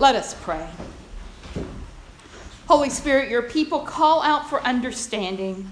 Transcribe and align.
Let 0.00 0.16
us 0.16 0.34
pray. 0.40 0.66
Holy 2.66 2.88
Spirit, 2.88 3.28
your 3.28 3.42
people 3.42 3.80
call 3.80 4.22
out 4.22 4.48
for 4.48 4.62
understanding. 4.62 5.70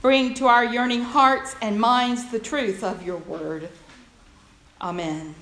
Bring 0.00 0.34
to 0.34 0.46
our 0.46 0.64
yearning 0.64 1.02
hearts 1.02 1.56
and 1.60 1.80
minds 1.80 2.30
the 2.30 2.38
truth 2.38 2.84
of 2.84 3.04
your 3.04 3.16
word. 3.16 3.68
Amen. 4.80 5.34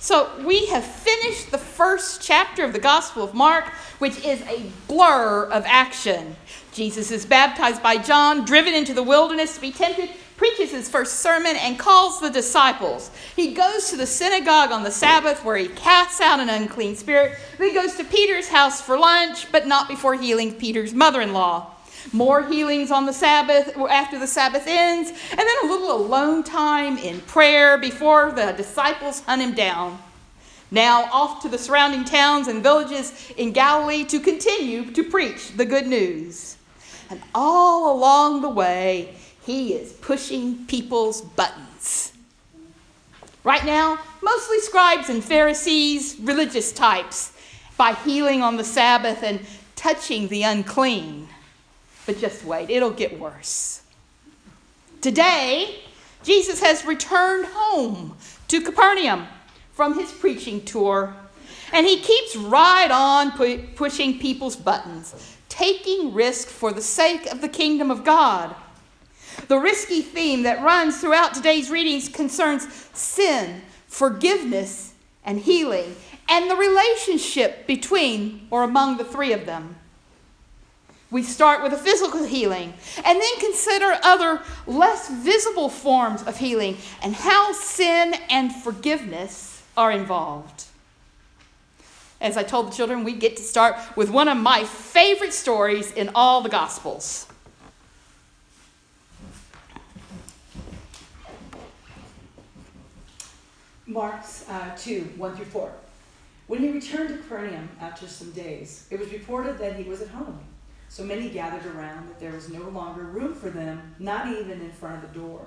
So, 0.00 0.28
we 0.44 0.66
have 0.66 0.84
finished 0.84 1.52
the 1.52 1.58
first 1.58 2.20
chapter 2.20 2.64
of 2.64 2.72
the 2.72 2.80
Gospel 2.80 3.22
of 3.22 3.32
Mark, 3.32 3.66
which 4.00 4.24
is 4.24 4.42
a 4.48 4.64
blur 4.88 5.44
of 5.44 5.62
action. 5.64 6.34
Jesus 6.72 7.12
is 7.12 7.24
baptized 7.24 7.84
by 7.84 7.98
John, 7.98 8.44
driven 8.44 8.74
into 8.74 8.94
the 8.94 9.02
wilderness 9.04 9.54
to 9.54 9.60
be 9.60 9.70
tempted, 9.70 10.10
preaches 10.40 10.70
his 10.70 10.88
first 10.88 11.16
sermon, 11.16 11.54
and 11.54 11.78
calls 11.78 12.18
the 12.18 12.30
disciples. 12.30 13.10
He 13.36 13.52
goes 13.52 13.90
to 13.90 13.96
the 13.98 14.06
synagogue 14.06 14.72
on 14.72 14.84
the 14.84 14.90
Sabbath 14.90 15.44
where 15.44 15.58
he 15.58 15.68
casts 15.68 16.18
out 16.18 16.40
an 16.40 16.48
unclean 16.48 16.96
spirit. 16.96 17.36
Then 17.58 17.68
he 17.68 17.74
goes 17.74 17.96
to 17.96 18.04
Peter's 18.04 18.48
house 18.48 18.80
for 18.80 18.98
lunch, 18.98 19.52
but 19.52 19.66
not 19.66 19.86
before 19.86 20.14
healing 20.14 20.54
Peter's 20.54 20.94
mother 20.94 21.20
in 21.20 21.34
law. 21.34 21.72
More 22.14 22.42
healings 22.42 22.90
on 22.90 23.04
the 23.04 23.12
Sabbath 23.12 23.76
after 23.76 24.18
the 24.18 24.26
Sabbath 24.26 24.66
ends, 24.66 25.10
and 25.10 25.40
then 25.40 25.56
a 25.62 25.66
little 25.66 25.94
alone 25.94 26.42
time 26.42 26.96
in 26.96 27.20
prayer 27.20 27.76
before 27.76 28.32
the 28.32 28.52
disciples 28.52 29.20
hunt 29.20 29.42
him 29.42 29.52
down. 29.52 29.98
Now 30.70 31.02
off 31.12 31.42
to 31.42 31.50
the 31.50 31.58
surrounding 31.58 32.06
towns 32.06 32.48
and 32.48 32.62
villages 32.62 33.30
in 33.36 33.52
Galilee 33.52 34.04
to 34.04 34.18
continue 34.18 34.90
to 34.92 35.04
preach 35.04 35.54
the 35.54 35.66
good 35.66 35.86
news. 35.86 36.56
And 37.10 37.20
all 37.34 37.94
along 37.94 38.40
the 38.40 38.48
way, 38.48 39.16
he 39.50 39.72
is 39.72 39.92
pushing 39.94 40.64
people's 40.66 41.22
buttons. 41.22 42.12
Right 43.42 43.64
now, 43.64 43.98
mostly 44.22 44.60
scribes 44.60 45.08
and 45.08 45.24
Pharisees, 45.24 46.16
religious 46.20 46.70
types, 46.70 47.32
by 47.76 47.94
healing 47.94 48.42
on 48.42 48.56
the 48.56 48.62
Sabbath 48.62 49.24
and 49.24 49.40
touching 49.74 50.28
the 50.28 50.44
unclean. 50.44 51.26
But 52.06 52.18
just 52.18 52.44
wait, 52.44 52.70
it'll 52.70 52.92
get 52.92 53.18
worse. 53.18 53.82
Today, 55.00 55.80
Jesus 56.22 56.60
has 56.60 56.84
returned 56.84 57.46
home 57.50 58.16
to 58.48 58.60
Capernaum 58.60 59.26
from 59.72 59.98
his 59.98 60.12
preaching 60.12 60.64
tour, 60.64 61.12
and 61.72 61.86
he 61.86 61.98
keeps 61.98 62.36
right 62.36 62.90
on 62.90 63.32
pu- 63.32 63.66
pushing 63.74 64.20
people's 64.20 64.54
buttons, 64.54 65.36
taking 65.48 66.14
risk 66.14 66.46
for 66.46 66.72
the 66.72 66.82
sake 66.82 67.26
of 67.26 67.40
the 67.40 67.48
kingdom 67.48 67.90
of 67.90 68.04
God. 68.04 68.54
The 69.50 69.58
risky 69.58 70.00
theme 70.00 70.44
that 70.44 70.62
runs 70.62 71.00
throughout 71.00 71.34
today's 71.34 71.70
readings 71.70 72.08
concerns 72.08 72.68
sin, 72.92 73.62
forgiveness, 73.88 74.92
and 75.24 75.40
healing, 75.40 75.96
and 76.28 76.48
the 76.48 76.54
relationship 76.54 77.66
between 77.66 78.46
or 78.52 78.62
among 78.62 78.96
the 78.96 79.04
three 79.04 79.32
of 79.32 79.46
them. 79.46 79.74
We 81.10 81.24
start 81.24 81.64
with 81.64 81.72
a 81.72 81.76
physical 81.76 82.22
healing 82.22 82.74
and 83.04 83.20
then 83.20 83.40
consider 83.40 83.98
other 84.04 84.40
less 84.68 85.10
visible 85.10 85.68
forms 85.68 86.22
of 86.22 86.38
healing 86.38 86.76
and 87.02 87.12
how 87.12 87.52
sin 87.52 88.14
and 88.30 88.54
forgiveness 88.54 89.64
are 89.76 89.90
involved. 89.90 90.66
As 92.20 92.36
I 92.36 92.44
told 92.44 92.68
the 92.68 92.76
children, 92.76 93.02
we 93.02 93.14
get 93.14 93.36
to 93.38 93.42
start 93.42 93.74
with 93.96 94.10
one 94.10 94.28
of 94.28 94.36
my 94.36 94.62
favorite 94.62 95.34
stories 95.34 95.90
in 95.90 96.08
all 96.14 96.40
the 96.40 96.48
Gospels. 96.48 97.26
Mark 103.90 104.22
uh, 104.48 104.76
2 104.76 105.14
1 105.16 105.36
through 105.36 105.44
4. 105.46 105.72
When 106.46 106.60
he 106.60 106.70
returned 106.70 107.08
to 107.08 107.16
Capernaum 107.16 107.68
after 107.80 108.06
some 108.06 108.30
days, 108.30 108.86
it 108.88 109.00
was 109.00 109.12
reported 109.12 109.58
that 109.58 109.74
he 109.74 109.82
was 109.82 110.00
at 110.00 110.08
home. 110.08 110.38
So 110.88 111.02
many 111.02 111.28
gathered 111.28 111.66
around 111.66 112.08
that 112.08 112.20
there 112.20 112.32
was 112.32 112.48
no 112.48 112.68
longer 112.68 113.02
room 113.02 113.34
for 113.34 113.50
them, 113.50 113.94
not 113.98 114.28
even 114.28 114.60
in 114.60 114.70
front 114.70 115.02
of 115.02 115.12
the 115.12 115.18
door. 115.18 115.44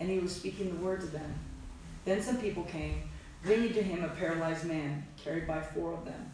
And 0.00 0.08
he 0.08 0.18
was 0.18 0.34
speaking 0.34 0.70
the 0.70 0.84
word 0.84 1.00
to 1.02 1.06
them. 1.06 1.34
Then 2.06 2.22
some 2.22 2.38
people 2.38 2.64
came, 2.64 3.02
bringing 3.42 3.74
to 3.74 3.82
him 3.82 4.02
a 4.02 4.08
paralyzed 4.08 4.64
man, 4.64 5.06
carried 5.22 5.46
by 5.46 5.60
four 5.60 5.92
of 5.92 6.06
them. 6.06 6.32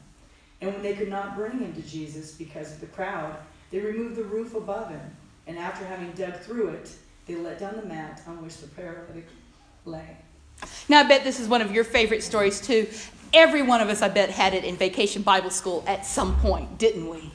And 0.61 0.73
when 0.73 0.83
they 0.83 0.95
could 0.95 1.09
not 1.09 1.37
bring 1.37 1.59
him 1.59 1.75
to 1.75 1.83
Jesus 1.83 2.33
because 2.33 2.73
of 2.73 2.81
the 2.81 2.87
crowd, 2.87 3.37
they 3.73 3.81
removed 3.81 4.15
the 4.15 4.25
roof 4.25 4.55
above 4.55 4.91
him. 4.91 5.17
And 5.49 5.59
after 5.59 5.85
having 5.85 6.13
dug 6.13 6.37
through 6.41 6.69
it, 6.69 6.93
they 7.27 7.35
let 7.35 7.59
down 7.59 7.77
the 7.77 7.87
mat 7.87 8.23
on 8.29 8.41
which 8.43 8.59
the 8.59 8.69
paralytic 8.69 9.27
lay. 9.85 10.17
Now, 10.89 11.01
I 11.01 11.03
bet 11.05 11.25
this 11.25 11.41
is 11.41 11.49
one 11.49 11.63
of 11.63 11.73
your 11.73 11.85
favorite 11.85 12.23
stories, 12.23 12.61
too. 12.61 12.89
Every 13.33 13.63
one 13.63 13.81
of 13.81 13.89
us, 13.89 14.03
I 14.03 14.09
bet, 14.09 14.31
had 14.31 14.55
it 14.55 14.65
in 14.65 14.77
vacation 14.77 15.23
Bible 15.23 15.51
school 15.51 15.85
at 15.87 16.05
some 16.05 16.37
point, 16.41 16.79
didn't 16.79 17.09
we? 17.09 17.31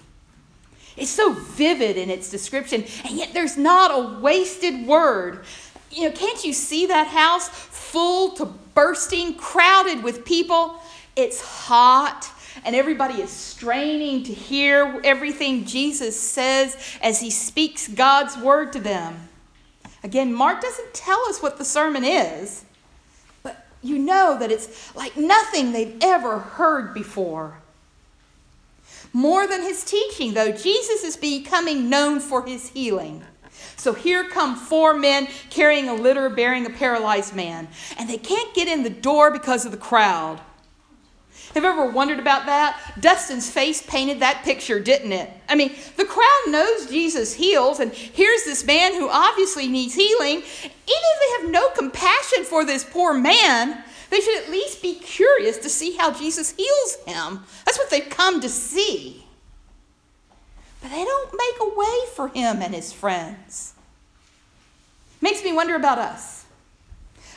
It's 0.97 1.11
so 1.11 1.33
vivid 1.33 1.97
in 1.97 2.09
its 2.09 2.29
description, 2.29 2.85
and 3.03 3.17
yet 3.17 3.33
there's 3.33 3.57
not 3.57 3.91
a 3.91 4.19
wasted 4.19 4.85
word. 4.87 5.43
You 5.91 6.09
know, 6.09 6.15
can't 6.15 6.43
you 6.43 6.53
see 6.53 6.85
that 6.87 7.07
house 7.07 7.49
full 7.49 8.31
to 8.31 8.45
bursting, 8.73 9.35
crowded 9.35 10.03
with 10.03 10.25
people? 10.25 10.79
It's 11.15 11.41
hot, 11.41 12.29
and 12.65 12.75
everybody 12.75 13.21
is 13.21 13.29
straining 13.29 14.23
to 14.23 14.33
hear 14.33 14.99
everything 15.03 15.65
Jesus 15.65 16.19
says 16.19 16.77
as 17.01 17.21
he 17.21 17.29
speaks 17.29 17.87
God's 17.87 18.37
word 18.37 18.73
to 18.73 18.79
them. 18.79 19.29
Again, 20.03 20.33
Mark 20.33 20.61
doesn't 20.61 20.93
tell 20.93 21.21
us 21.27 21.41
what 21.41 21.57
the 21.57 21.65
sermon 21.65 22.03
is, 22.03 22.63
you 23.85 23.97
know 23.97 24.37
that 24.39 24.51
it's 24.51 24.95
like 24.95 25.15
nothing 25.15 25.71
they've 25.71 25.97
ever 26.01 26.39
heard 26.39 26.93
before. 26.93 27.59
More 29.13 29.47
than 29.47 29.61
his 29.61 29.83
teaching, 29.83 30.33
though, 30.33 30.51
Jesus 30.51 31.03
is 31.03 31.15
becoming 31.15 31.89
known 31.89 32.19
for 32.19 32.45
his 32.45 32.69
healing. 32.69 33.23
So 33.77 33.93
here 33.93 34.27
come 34.27 34.55
four 34.55 34.93
men 34.93 35.27
carrying 35.49 35.87
a 35.87 35.93
litter 35.93 36.29
bearing 36.29 36.65
a 36.65 36.69
paralyzed 36.69 37.35
man, 37.35 37.67
and 37.97 38.09
they 38.09 38.17
can't 38.17 38.53
get 38.53 38.67
in 38.67 38.83
the 38.83 38.89
door 38.89 39.31
because 39.31 39.65
of 39.65 39.71
the 39.71 39.77
crowd. 39.77 40.41
Have 41.55 41.63
you 41.63 41.69
ever 41.69 41.85
wondered 41.85 42.19
about 42.19 42.47
that? 42.47 42.77
Dustin's 42.99 43.49
face 43.49 43.81
painted 43.81 44.19
that 44.19 44.43
picture, 44.43 44.77
didn't 44.77 45.13
it? 45.13 45.31
I 45.47 45.55
mean, 45.55 45.73
the 45.95 46.03
crowd 46.03 46.43
knows 46.47 46.89
Jesus 46.89 47.33
heals, 47.33 47.79
and 47.79 47.93
here's 47.93 48.43
this 48.43 48.65
man 48.65 48.93
who 48.93 49.09
obviously 49.09 49.69
needs 49.69 49.93
healing. 49.93 50.39
Even 50.39 50.43
if 50.85 51.19
they 51.21 51.43
have 51.43 51.51
no 51.51 51.69
compassion 51.69 52.43
for 52.43 52.65
this 52.65 52.83
poor 52.83 53.13
man, 53.13 53.85
they 54.09 54.19
should 54.19 54.43
at 54.43 54.51
least 54.51 54.81
be 54.81 54.95
curious 54.95 55.57
to 55.59 55.69
see 55.69 55.95
how 55.95 56.11
Jesus 56.11 56.51
heals 56.51 56.97
him. 57.07 57.45
That's 57.63 57.77
what 57.77 57.89
they've 57.89 58.09
come 58.09 58.41
to 58.41 58.49
see. 58.49 59.25
But 60.81 60.91
they 60.91 61.05
don't 61.05 61.31
make 61.33 61.61
a 61.61 61.73
way 61.73 61.97
for 62.15 62.27
him 62.27 62.61
and 62.61 62.75
his 62.75 62.91
friends. 62.91 63.73
Makes 65.21 65.41
me 65.43 65.53
wonder 65.53 65.75
about 65.75 65.99
us. 65.99 66.44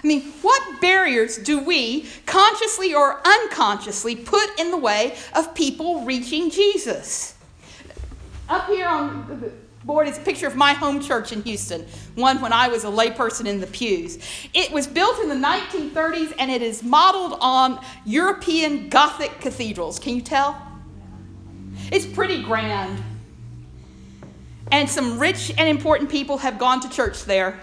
I 0.02 0.06
mean, 0.06 0.22
what 0.42 0.80
barriers 0.80 1.38
do 1.38 1.58
we, 1.58 2.06
consciously 2.24 2.94
or 2.94 3.20
unconsciously, 3.26 4.14
put 4.14 4.58
in 4.58 4.70
the 4.70 4.76
way 4.76 5.16
of 5.34 5.54
people 5.54 6.04
reaching 6.04 6.50
Jesus? 6.50 7.34
Up 8.48 8.66
here 8.68 8.86
on 8.86 9.40
the 9.40 9.52
board 9.84 10.06
is 10.06 10.18
a 10.18 10.20
picture 10.20 10.46
of 10.46 10.54
my 10.54 10.72
home 10.72 11.00
church 11.00 11.32
in 11.32 11.42
Houston, 11.42 11.84
one 12.14 12.40
when 12.40 12.52
I 12.52 12.68
was 12.68 12.84
a 12.84 12.88
layperson 12.88 13.46
in 13.46 13.58
the 13.58 13.66
pews. 13.66 14.18
It 14.54 14.70
was 14.70 14.86
built 14.86 15.18
in 15.20 15.28
the 15.28 15.34
1930s 15.34 16.34
and 16.38 16.50
it 16.50 16.62
is 16.62 16.82
modeled 16.82 17.38
on 17.40 17.82
European 18.04 18.88
Gothic 18.88 19.40
cathedrals. 19.40 19.98
Can 19.98 20.14
you 20.14 20.22
tell? 20.22 20.60
It's 21.90 22.06
pretty 22.06 22.42
grand. 22.42 23.02
And 24.70 24.88
some 24.88 25.18
rich 25.18 25.50
and 25.56 25.68
important 25.68 26.10
people 26.10 26.38
have 26.38 26.58
gone 26.58 26.80
to 26.80 26.90
church 26.90 27.24
there. 27.24 27.58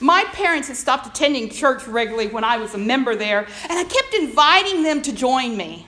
My 0.00 0.24
parents 0.32 0.68
had 0.68 0.76
stopped 0.76 1.06
attending 1.06 1.48
church 1.50 1.86
regularly 1.86 2.28
when 2.28 2.44
I 2.44 2.56
was 2.56 2.74
a 2.74 2.78
member 2.78 3.14
there, 3.14 3.46
and 3.68 3.78
I 3.78 3.84
kept 3.84 4.14
inviting 4.14 4.82
them 4.82 5.02
to 5.02 5.12
join 5.12 5.56
me. 5.56 5.86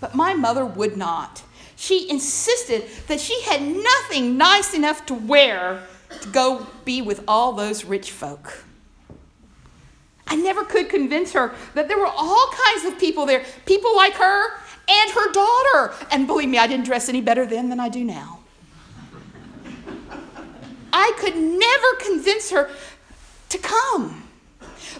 But 0.00 0.14
my 0.14 0.34
mother 0.34 0.64
would 0.64 0.96
not. 0.96 1.42
She 1.76 2.08
insisted 2.08 2.84
that 3.08 3.20
she 3.20 3.40
had 3.42 3.62
nothing 3.62 4.36
nice 4.36 4.74
enough 4.74 5.04
to 5.06 5.14
wear 5.14 5.82
to 6.20 6.28
go 6.28 6.66
be 6.84 7.02
with 7.02 7.24
all 7.26 7.52
those 7.52 7.84
rich 7.84 8.10
folk. 8.10 8.64
I 10.26 10.36
never 10.36 10.64
could 10.64 10.88
convince 10.88 11.32
her 11.32 11.54
that 11.74 11.88
there 11.88 11.98
were 11.98 12.06
all 12.06 12.50
kinds 12.52 12.86
of 12.86 12.98
people 12.98 13.26
there, 13.26 13.44
people 13.66 13.94
like 13.94 14.14
her 14.14 14.54
and 14.88 15.10
her 15.10 15.32
daughter. 15.32 15.94
And 16.10 16.26
believe 16.26 16.48
me, 16.48 16.58
I 16.58 16.66
didn't 16.66 16.86
dress 16.86 17.08
any 17.08 17.20
better 17.20 17.46
then 17.46 17.68
than 17.68 17.80
I 17.80 17.88
do 17.88 18.04
now. 18.04 18.40
I 20.92 21.12
could 21.18 21.36
never 21.36 21.94
convince 22.00 22.50
her 22.50 22.70
to 23.52 23.58
come. 23.58 24.28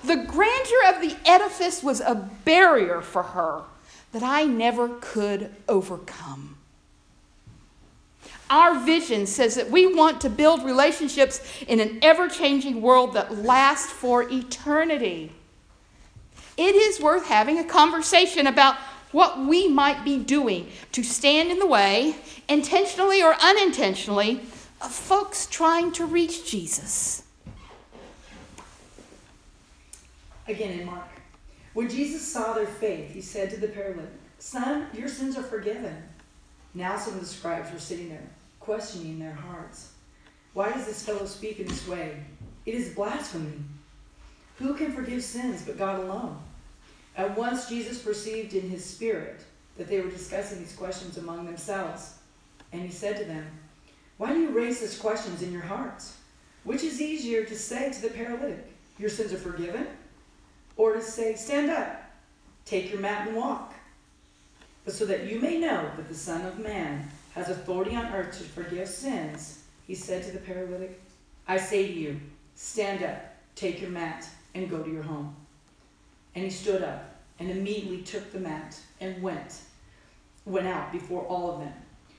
The 0.04 0.16
grandeur 0.16 0.94
of 0.94 1.00
the 1.00 1.16
edifice 1.25 1.82
was 1.82 2.00
a 2.00 2.31
barrier 2.44 3.00
for 3.00 3.22
her 3.22 3.62
that 4.12 4.22
I 4.22 4.44
never 4.44 4.88
could 5.00 5.54
overcome. 5.69 6.56
Our 8.50 8.78
vision 8.78 9.26
says 9.26 9.54
that 9.54 9.70
we 9.70 9.94
want 9.94 10.20
to 10.20 10.31
build 10.31 10.62
relationships 10.62 11.40
in 11.66 11.81
an 11.81 11.99
ever 12.02 12.28
changing 12.28 12.82
world 12.82 13.14
that 13.14 13.34
last 13.34 13.88
for 13.88 14.28
eternity. 14.31 15.32
it 16.58 16.75
is 16.75 17.00
worth 17.00 17.26
having 17.26 17.58
a 17.58 17.64
conversation 17.64 18.46
about 18.46 18.76
what 19.10 19.38
we 19.38 19.69
might 19.69 20.04
be 20.04 20.19
doing 20.19 20.69
to 20.93 21.02
stand 21.02 21.50
in 21.50 21.58
the 21.58 21.66
way, 21.66 22.14
intentionally 22.49 23.22
or 23.22 23.34
unintentionally, 23.40 24.40
of 24.82 24.93
folks 24.93 25.46
trying 25.46 25.93
to 25.93 26.04
reach 26.04 26.50
Jesus. 26.50 27.21
Again 30.48 30.80
in 30.80 30.86
Mark. 30.86 31.08
When 31.74 31.88
Jesus 31.88 32.26
saw 32.26 32.52
their 32.52 32.66
faith, 32.66 33.12
he 33.12 33.20
said 33.20 33.50
to 33.50 33.56
the 33.56 33.68
paralytic, 33.68 34.10
Son, 34.38 34.88
your 34.92 35.08
sins 35.08 35.38
are 35.38 35.42
forgiven. 35.42 36.02
Now 36.74 36.98
some 36.98 37.14
of 37.14 37.20
the 37.20 37.26
scribes 37.26 37.72
were 37.72 37.78
sitting 37.78 38.08
there, 38.08 38.28
questioning 38.60 39.18
their 39.18 39.34
hearts. 39.34 39.92
Why 40.52 40.72
does 40.72 40.86
this 40.86 41.02
fellow 41.02 41.26
speak 41.26 41.60
in 41.60 41.66
this 41.66 41.86
way? 41.86 42.22
It 42.66 42.74
is 42.74 42.94
blasphemy. 42.94 43.58
Who 44.58 44.74
can 44.74 44.92
forgive 44.92 45.22
sins 45.22 45.62
but 45.64 45.78
God 45.78 46.00
alone? 46.00 46.38
At 47.16 47.36
once 47.36 47.68
Jesus 47.68 48.02
perceived 48.02 48.54
in 48.54 48.68
his 48.68 48.84
spirit 48.84 49.44
that 49.76 49.88
they 49.88 50.00
were 50.00 50.10
discussing 50.10 50.58
these 50.58 50.74
questions 50.74 51.18
among 51.18 51.46
themselves. 51.46 52.18
And 52.72 52.82
he 52.82 52.90
said 52.90 53.16
to 53.18 53.24
them, 53.24 53.46
Why 54.18 54.32
do 54.32 54.40
you 54.40 54.50
raise 54.50 54.80
these 54.80 54.98
questions 54.98 55.42
in 55.42 55.52
your 55.52 55.62
hearts? 55.62 56.16
Which 56.64 56.82
is 56.82 57.00
easier 57.00 57.44
to 57.44 57.56
say 57.56 57.90
to 57.90 58.02
the 58.02 58.08
paralytic, 58.08 58.72
Your 58.98 59.10
sins 59.10 59.32
are 59.32 59.38
forgiven? 59.38 59.86
Or 60.76 60.94
to 60.94 61.02
say, 61.02 61.34
Stand 61.34 61.70
up, 61.70 62.10
take 62.64 62.90
your 62.90 63.00
mat 63.00 63.28
and 63.28 63.36
walk? 63.36 63.74
But 64.84 64.94
so 64.94 65.06
that 65.06 65.30
you 65.30 65.38
may 65.38 65.58
know 65.58 65.90
that 65.96 66.08
the 66.08 66.14
Son 66.14 66.44
of 66.46 66.58
Man 66.58 67.08
has 67.34 67.48
authority 67.48 67.94
on 67.94 68.06
earth 68.12 68.36
to 68.38 68.44
forgive 68.44 68.88
sins, 68.88 69.62
he 69.86 69.94
said 69.94 70.22
to 70.24 70.30
the 70.32 70.38
paralytic, 70.38 71.00
I 71.46 71.56
say 71.56 71.86
to 71.86 71.92
you, 71.92 72.20
stand 72.54 73.02
up, 73.02 73.34
take 73.54 73.80
your 73.80 73.90
mat, 73.90 74.26
and 74.54 74.70
go 74.70 74.82
to 74.82 74.90
your 74.90 75.02
home. 75.02 75.34
And 76.34 76.44
he 76.44 76.50
stood 76.50 76.82
up 76.82 77.16
and 77.38 77.50
immediately 77.50 78.02
took 78.02 78.32
the 78.32 78.40
mat 78.40 78.78
and 79.00 79.22
went, 79.22 79.60
went 80.44 80.66
out 80.66 80.92
before 80.92 81.22
all 81.22 81.52
of 81.52 81.60
them, 81.60 81.72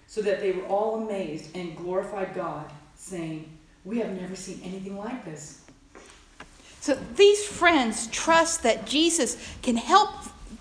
so 0.07 0.21
that 0.21 0.39
they 0.39 0.51
were 0.51 0.65
all 0.65 1.03
amazed 1.03 1.55
and 1.55 1.77
glorified 1.77 2.33
God, 2.35 2.71
saying, 2.95 3.49
We 3.85 3.99
have 3.99 4.11
never 4.19 4.35
seen 4.35 4.61
anything 4.63 4.97
like 4.97 5.25
this. 5.25 5.62
So 6.83 6.99
these 7.15 7.45
friends 7.45 8.07
trust 8.07 8.63
that 8.63 8.85
Jesus 8.85 9.37
can 9.61 9.77
help 9.77 10.09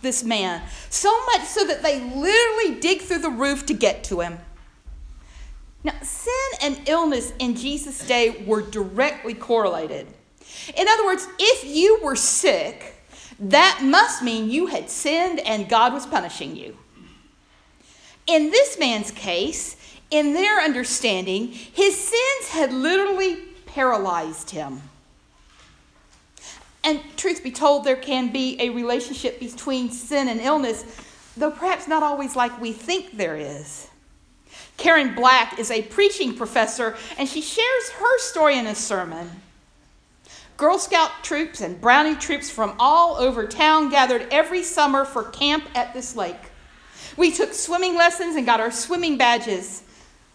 this 0.02 0.22
man 0.22 0.62
so 0.88 1.10
much 1.26 1.42
so 1.42 1.64
that 1.64 1.82
they 1.82 1.98
literally 1.98 2.78
dig 2.78 3.00
through 3.00 3.18
the 3.18 3.28
roof 3.28 3.66
to 3.66 3.74
get 3.74 4.04
to 4.04 4.20
him. 4.20 4.38
Now, 5.82 5.94
sin 6.00 6.32
and 6.62 6.88
illness 6.88 7.32
in 7.40 7.56
Jesus' 7.56 8.06
day 8.06 8.44
were 8.46 8.62
directly 8.62 9.34
correlated. 9.34 10.06
In 10.76 10.86
other 10.86 11.04
words, 11.04 11.26
if 11.40 11.64
you 11.64 11.98
were 12.04 12.14
sick, 12.14 13.02
that 13.40 13.80
must 13.82 14.22
mean 14.22 14.48
you 14.48 14.68
had 14.68 14.90
sinned 14.90 15.40
and 15.40 15.68
God 15.68 15.92
was 15.92 16.06
punishing 16.06 16.54
you. 16.54 16.76
In 18.28 18.50
this 18.52 18.78
man's 18.78 19.10
case, 19.10 19.76
in 20.12 20.34
their 20.34 20.60
understanding, 20.60 21.48
his 21.48 21.96
sins 21.96 22.50
had 22.50 22.72
literally 22.72 23.38
paralyzed 23.66 24.50
him. 24.50 24.82
And 26.84 27.00
truth 27.16 27.42
be 27.42 27.52
told, 27.52 27.84
there 27.84 27.96
can 27.96 28.32
be 28.32 28.56
a 28.60 28.70
relationship 28.70 29.38
between 29.38 29.90
sin 29.90 30.28
and 30.28 30.40
illness, 30.40 30.84
though 31.36 31.50
perhaps 31.50 31.86
not 31.86 32.02
always 32.02 32.34
like 32.34 32.60
we 32.60 32.72
think 32.72 33.16
there 33.16 33.36
is. 33.36 33.88
Karen 34.76 35.14
Black 35.14 35.58
is 35.58 35.70
a 35.70 35.82
preaching 35.82 36.34
professor, 36.34 36.96
and 37.18 37.28
she 37.28 37.40
shares 37.40 37.90
her 37.90 38.18
story 38.18 38.58
in 38.58 38.66
a 38.66 38.74
sermon. 38.74 39.30
Girl 40.56 40.78
Scout 40.78 41.10
troops 41.22 41.60
and 41.60 41.80
Brownie 41.80 42.16
troops 42.16 42.50
from 42.50 42.74
all 42.78 43.16
over 43.16 43.46
town 43.46 43.88
gathered 43.88 44.26
every 44.30 44.62
summer 44.62 45.04
for 45.04 45.24
camp 45.24 45.64
at 45.74 45.94
this 45.94 46.16
lake. 46.16 46.36
We 47.16 47.30
took 47.30 47.52
swimming 47.52 47.96
lessons 47.96 48.36
and 48.36 48.46
got 48.46 48.60
our 48.60 48.70
swimming 48.70 49.16
badges. 49.16 49.82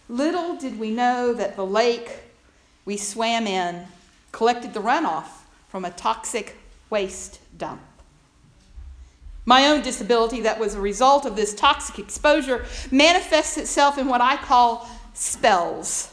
Little 0.08 0.56
did 0.56 0.78
we 0.78 0.90
know 0.90 1.34
that 1.34 1.56
the 1.56 1.66
lake 1.66 2.10
we 2.84 2.96
swam 2.96 3.46
in 3.46 3.86
collected 4.32 4.74
the 4.74 4.80
runoff 4.80 5.37
from 5.68 5.84
a 5.84 5.90
toxic 5.90 6.56
waste 6.90 7.40
dump. 7.56 7.80
My 9.44 9.68
own 9.68 9.80
disability, 9.80 10.42
that 10.42 10.60
was 10.60 10.74
a 10.74 10.80
result 10.80 11.24
of 11.24 11.34
this 11.34 11.54
toxic 11.54 11.98
exposure, 11.98 12.66
manifests 12.90 13.56
itself 13.56 13.96
in 13.96 14.06
what 14.06 14.20
I 14.20 14.36
call 14.36 14.88
spells, 15.14 16.12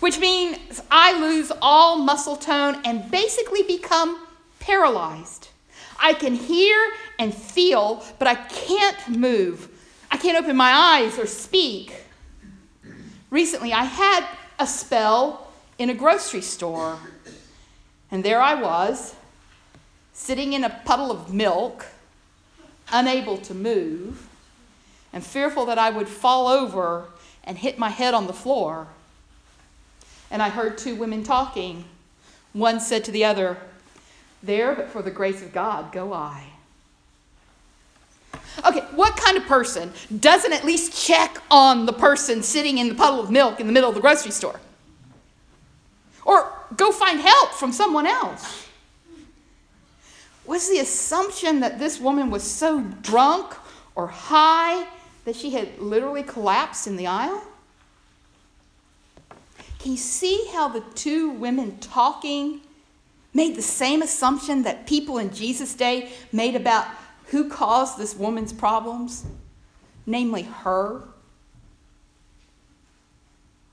which 0.00 0.18
means 0.18 0.80
I 0.90 1.20
lose 1.20 1.52
all 1.60 1.98
muscle 1.98 2.36
tone 2.36 2.80
and 2.84 3.10
basically 3.10 3.62
become 3.64 4.26
paralyzed. 4.60 5.48
I 6.02 6.14
can 6.14 6.34
hear 6.34 6.76
and 7.18 7.34
feel, 7.34 8.02
but 8.18 8.26
I 8.26 8.34
can't 8.34 9.08
move. 9.10 9.68
I 10.10 10.16
can't 10.16 10.42
open 10.42 10.56
my 10.56 10.72
eyes 10.72 11.18
or 11.18 11.26
speak. 11.26 11.94
Recently, 13.28 13.72
I 13.72 13.84
had 13.84 14.26
a 14.58 14.66
spell 14.66 15.52
in 15.78 15.90
a 15.90 15.94
grocery 15.94 16.40
store, 16.40 16.98
and 18.10 18.24
there 18.24 18.40
I 18.40 18.54
was, 18.54 19.14
sitting 20.12 20.52
in 20.52 20.64
a 20.64 20.80
puddle 20.84 21.10
of 21.10 21.32
milk 21.32 21.86
unable 22.92 23.38
to 23.38 23.54
move, 23.54 24.28
and 25.12 25.24
fearful 25.24 25.66
that 25.66 25.78
I 25.78 25.90
would 25.90 26.08
fall 26.08 26.48
over 26.48 27.06
and 27.44 27.58
hit 27.58 27.78
my 27.78 27.88
head 27.88 28.14
on 28.14 28.26
the 28.26 28.32
floor. 28.32 28.88
And 30.30 30.42
I 30.42 30.48
heard 30.48 30.78
two 30.78 30.94
women 30.94 31.24
talking. 31.24 31.84
One 32.52 32.80
said 32.80 33.04
to 33.04 33.10
the 33.10 33.24
other, 33.24 33.56
There, 34.42 34.74
but 34.74 34.88
for 34.88 35.02
the 35.02 35.10
grace 35.10 35.42
of 35.42 35.52
God, 35.52 35.92
go 35.92 36.12
I. 36.12 36.44
Okay, 38.64 38.80
what 38.94 39.16
kind 39.16 39.36
of 39.36 39.44
person 39.46 39.92
doesn't 40.18 40.52
at 40.52 40.64
least 40.64 41.06
check 41.06 41.38
on 41.50 41.86
the 41.86 41.92
person 41.92 42.42
sitting 42.42 42.78
in 42.78 42.88
the 42.88 42.94
puddle 42.94 43.20
of 43.20 43.30
milk 43.30 43.60
in 43.60 43.66
the 43.66 43.72
middle 43.72 43.88
of 43.88 43.94
the 43.94 44.00
grocery 44.00 44.30
store? 44.30 44.60
Or 46.24 46.49
go 46.80 46.90
find 46.90 47.20
help 47.20 47.52
from 47.52 47.72
someone 47.72 48.06
else? 48.06 48.66
was 50.50 50.68
the 50.68 50.80
assumption 50.80 51.60
that 51.60 51.78
this 51.78 52.00
woman 52.00 52.28
was 52.28 52.42
so 52.42 52.80
drunk 53.02 53.54
or 53.94 54.08
high 54.08 54.84
that 55.24 55.36
she 55.36 55.50
had 55.50 55.78
literally 55.78 56.24
collapsed 56.24 56.88
in 56.88 56.96
the 56.96 57.06
aisle? 57.06 57.44
Can 59.78 59.92
you 59.92 59.96
see 59.96 60.48
how 60.52 60.66
the 60.66 60.80
two 60.96 61.30
women 61.30 61.78
talking 61.78 62.62
made 63.32 63.54
the 63.54 63.62
same 63.62 64.02
assumption 64.02 64.64
that 64.64 64.88
people 64.88 65.18
in 65.18 65.32
Jesus' 65.32 65.72
day 65.72 66.10
made 66.32 66.56
about 66.56 66.86
who 67.26 67.48
caused 67.48 67.96
this 67.96 68.16
woman's 68.16 68.52
problems? 68.52 69.24
Namely, 70.04 70.42
her. 70.42 71.02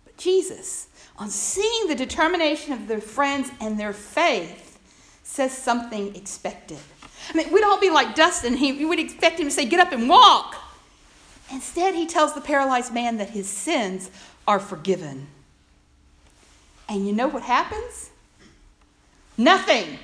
But 0.05 0.15
Jesus, 0.17 0.86
on 1.17 1.29
seeing 1.29 1.87
the 1.87 1.95
determination 1.95 2.73
of 2.73 2.87
their 2.87 3.01
friends 3.01 3.49
and 3.59 3.79
their 3.79 3.93
faith, 3.93 4.79
says 5.23 5.55
something 5.55 6.15
expected. 6.15 6.77
I 7.29 7.37
mean, 7.37 7.51
we'd 7.51 7.63
all 7.63 7.79
be 7.79 7.89
like 7.89 8.15
Dustin. 8.15 8.55
He, 8.55 8.73
we 8.73 8.85
would 8.85 8.99
expect 8.99 9.39
him 9.39 9.47
to 9.47 9.51
say, 9.51 9.65
Get 9.65 9.79
up 9.79 9.91
and 9.91 10.07
walk. 10.07 10.55
Instead, 11.51 11.95
he 11.95 12.05
tells 12.05 12.33
the 12.33 12.41
paralyzed 12.41 12.93
man 12.93 13.17
that 13.17 13.29
his 13.29 13.47
sins 13.47 14.09
are 14.47 14.59
forgiven. 14.59 15.27
And 16.89 17.05
you 17.05 17.13
know 17.13 17.27
what 17.27 17.43
happens? 17.43 18.11
Nothing. 19.37 19.99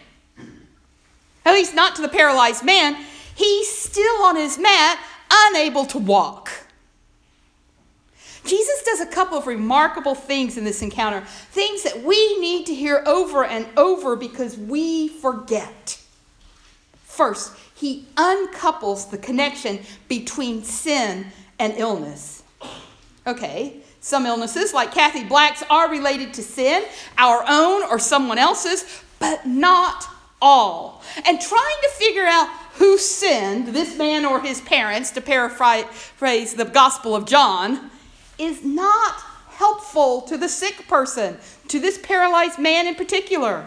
At 1.46 1.54
least 1.54 1.74
not 1.74 1.96
to 1.96 2.02
the 2.02 2.10
paralyzed 2.10 2.64
man. 2.64 2.98
He's 3.36 3.70
still 3.70 4.24
on 4.24 4.36
his 4.36 4.58
mat, 4.58 5.00
unable 5.32 5.86
to 5.88 5.98
walk. 5.98 6.43
Jesus 8.46 8.84
does 8.84 9.00
a 9.00 9.06
couple 9.06 9.38
of 9.38 9.48
remarkable 9.48 10.16
things 10.16 10.58
in 10.58 10.64
this 10.64 10.82
encounter, 10.82 11.22
things 11.52 11.84
that 11.84 12.04
we 12.04 12.40
need 12.40 12.66
to 12.66 12.76
hear 12.76 13.04
over 13.06 13.46
and 13.46 13.68
over 13.78 14.16
because 14.16 14.58
we 14.58 15.08
forget. 15.08 16.02
First, 17.04 17.54
he 17.76 18.06
uncouples 18.16 19.10
the 19.10 19.18
connection 19.18 19.80
between 20.08 20.64
sin 20.64 21.28
and 21.60 21.74
illness. 21.78 22.44
Okay, 23.26 23.82
some 24.02 24.26
illnesses, 24.26 24.74
like 24.74 24.92
Kathy 24.94 25.24
Black's, 25.24 25.64
are 25.70 25.90
related 25.90 26.34
to 26.34 26.42
sin, 26.42 26.84
our 27.18 27.46
own 27.48 27.84
or 27.84 28.00
someone 28.00 28.38
else's, 28.38 29.02
but 29.20 29.46
not 29.46 30.06
all. 30.42 31.02
And 31.26 31.40
trying 31.40 31.78
to 31.84 31.90
figure 31.94 32.26
out 32.26 32.50
who 32.74 32.98
sinned, 32.98 33.68
this 33.70 33.98
man 33.98 34.26
or 34.26 34.42
his 34.42 34.60
parents, 34.60 35.12
to 35.12 35.22
paraphrase 35.22 36.54
the 36.54 36.66
Gospel 36.66 37.16
of 37.16 37.26
John, 37.26 37.92
is 38.44 38.64
not 38.64 39.22
helpful 39.48 40.22
to 40.24 40.38
the 40.38 40.50
sick 40.50 40.88
person, 40.88 41.38
to 41.70 41.80
this 41.80 41.98
paralyzed 41.98 42.60
man 42.60 42.88
in 42.88 42.96
particular. 42.96 43.66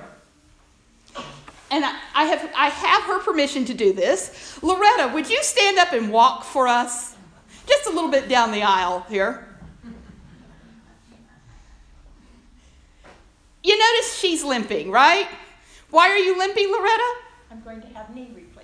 And 1.70 1.84
I, 1.84 1.98
I, 2.14 2.24
have, 2.24 2.50
I 2.56 2.68
have 2.68 3.02
her 3.04 3.20
permission 3.20 3.64
to 3.64 3.74
do 3.74 3.92
this. 3.92 4.58
Loretta, 4.62 5.12
would 5.14 5.28
you 5.28 5.42
stand 5.42 5.78
up 5.78 5.92
and 5.92 6.12
walk 6.12 6.44
for 6.44 6.68
us? 6.68 7.16
Just 7.66 7.86
a 7.86 7.90
little 7.90 8.10
bit 8.10 8.28
down 8.28 8.52
the 8.52 8.62
aisle 8.62 9.04
here. 9.08 9.48
You 13.64 13.76
notice 13.76 14.16
she's 14.16 14.44
limping, 14.44 14.92
right? 14.92 15.26
Why 15.90 16.08
are 16.08 16.18
you 16.18 16.38
limping, 16.38 16.70
Loretta? 16.70 17.14
I'm 17.50 17.62
going 17.62 17.80
to 17.80 17.88
have 17.88 18.14
knee 18.14 18.30
replacement. 18.32 18.55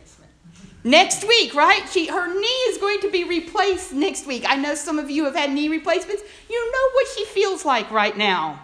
Next 0.84 1.26
week, 1.26 1.54
right? 1.54 1.88
She, 1.90 2.06
her 2.06 2.34
knee 2.34 2.46
is 2.46 2.78
going 2.78 3.00
to 3.00 3.10
be 3.10 3.22
replaced 3.24 3.92
next 3.92 4.26
week. 4.26 4.44
I 4.48 4.56
know 4.56 4.74
some 4.74 4.98
of 4.98 5.10
you 5.10 5.24
have 5.24 5.36
had 5.36 5.52
knee 5.52 5.68
replacements. 5.68 6.22
You 6.50 6.72
know 6.72 6.90
what 6.94 7.06
she 7.16 7.24
feels 7.24 7.64
like 7.64 7.90
right 7.90 8.16
now. 8.16 8.60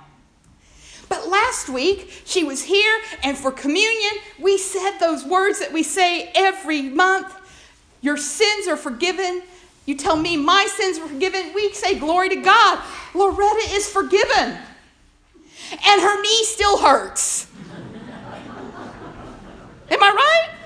But 1.08 1.28
last 1.28 1.68
week, 1.68 2.22
she 2.24 2.44
was 2.44 2.64
here, 2.64 3.00
and 3.22 3.38
for 3.38 3.50
communion, 3.50 4.12
we 4.38 4.58
said 4.58 4.98
those 4.98 5.24
words 5.24 5.60
that 5.60 5.72
we 5.72 5.82
say 5.82 6.30
every 6.34 6.82
month 6.82 7.34
Your 8.00 8.16
sins 8.16 8.68
are 8.68 8.76
forgiven. 8.76 9.42
You 9.86 9.96
tell 9.96 10.16
me 10.16 10.36
my 10.36 10.68
sins 10.70 10.98
are 10.98 11.08
forgiven. 11.08 11.52
We 11.54 11.72
say, 11.72 11.98
Glory 11.98 12.28
to 12.30 12.36
God. 12.36 12.82
Loretta 13.14 13.70
is 13.70 13.88
forgiven. 13.88 14.58
And 15.70 16.02
her 16.02 16.22
knee 16.22 16.44
still 16.44 16.78
hurts. 16.78 17.46
Am 19.90 20.02
I 20.02 20.10
right? 20.10 20.57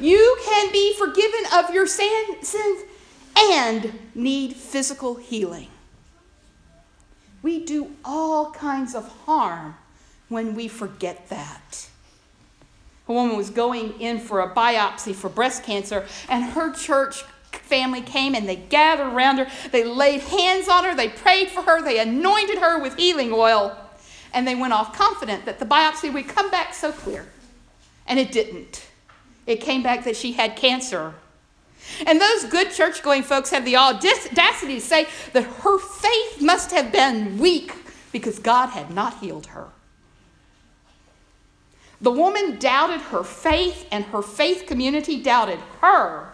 You 0.00 0.38
can 0.44 0.72
be 0.72 0.94
forgiven 0.94 1.40
of 1.54 1.72
your 1.74 1.86
sins 1.86 2.54
and 3.36 3.98
need 4.14 4.54
physical 4.54 5.16
healing. 5.16 5.68
We 7.42 7.64
do 7.64 7.92
all 8.04 8.50
kinds 8.52 8.94
of 8.94 9.06
harm 9.26 9.76
when 10.28 10.54
we 10.54 10.68
forget 10.68 11.28
that. 11.28 11.88
A 13.06 13.12
woman 13.12 13.36
was 13.36 13.50
going 13.50 14.00
in 14.00 14.18
for 14.18 14.40
a 14.40 14.54
biopsy 14.54 15.14
for 15.14 15.28
breast 15.28 15.62
cancer, 15.62 16.06
and 16.28 16.42
her 16.42 16.72
church 16.72 17.22
family 17.52 18.00
came 18.00 18.34
and 18.34 18.48
they 18.48 18.56
gathered 18.56 19.12
around 19.12 19.38
her. 19.38 19.46
They 19.70 19.84
laid 19.84 20.22
hands 20.22 20.68
on 20.68 20.84
her, 20.84 20.94
they 20.94 21.08
prayed 21.08 21.50
for 21.50 21.62
her, 21.62 21.82
they 21.82 21.98
anointed 21.98 22.58
her 22.58 22.80
with 22.80 22.96
healing 22.96 23.30
oil, 23.32 23.76
and 24.32 24.48
they 24.48 24.54
went 24.54 24.72
off 24.72 24.96
confident 24.96 25.44
that 25.44 25.58
the 25.58 25.66
biopsy 25.66 26.12
would 26.12 26.28
come 26.28 26.50
back 26.50 26.72
so 26.72 26.92
clear. 26.92 27.26
And 28.06 28.18
it 28.18 28.32
didn't. 28.32 28.86
It 29.46 29.60
came 29.60 29.82
back 29.82 30.04
that 30.04 30.16
she 30.16 30.32
had 30.32 30.56
cancer. 30.56 31.14
And 32.06 32.20
those 32.20 32.44
good 32.44 32.70
church 32.70 33.02
going 33.02 33.22
folks 33.22 33.50
have 33.50 33.64
the 33.64 33.76
audacity 33.76 34.74
to 34.74 34.80
say 34.80 35.06
that 35.32 35.44
her 35.44 35.78
faith 35.78 36.40
must 36.40 36.70
have 36.70 36.90
been 36.90 37.38
weak 37.38 37.74
because 38.10 38.38
God 38.38 38.70
had 38.70 38.90
not 38.90 39.18
healed 39.18 39.46
her. 39.46 39.68
The 42.00 42.10
woman 42.10 42.58
doubted 42.58 43.00
her 43.00 43.22
faith, 43.22 43.86
and 43.90 44.04
her 44.06 44.20
faith 44.20 44.66
community 44.66 45.22
doubted 45.22 45.58
her, 45.80 46.32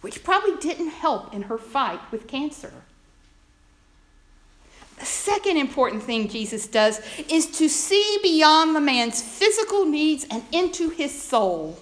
which 0.00 0.22
probably 0.22 0.56
didn't 0.56 0.88
help 0.88 1.32
in 1.32 1.42
her 1.42 1.56
fight 1.56 2.00
with 2.10 2.26
cancer. 2.26 2.72
The 4.98 5.06
second 5.06 5.56
important 5.56 6.02
thing 6.02 6.28
Jesus 6.28 6.66
does 6.66 7.00
is 7.28 7.46
to 7.58 7.68
see 7.68 8.18
beyond 8.22 8.76
the 8.76 8.80
man's 8.80 9.22
physical 9.22 9.84
needs 9.86 10.26
and 10.30 10.42
into 10.52 10.90
his 10.90 11.20
soul. 11.20 11.78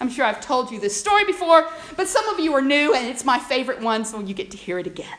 I'm 0.00 0.10
sure 0.10 0.24
I've 0.24 0.40
told 0.40 0.70
you 0.70 0.78
this 0.78 0.98
story 0.98 1.24
before, 1.24 1.68
but 1.96 2.08
some 2.08 2.28
of 2.28 2.38
you 2.38 2.54
are 2.54 2.62
new, 2.62 2.94
and 2.94 3.06
it's 3.06 3.24
my 3.24 3.38
favorite 3.38 3.80
one, 3.80 4.04
so 4.04 4.20
you 4.20 4.34
get 4.34 4.50
to 4.50 4.56
hear 4.56 4.78
it 4.78 4.86
again. 4.86 5.18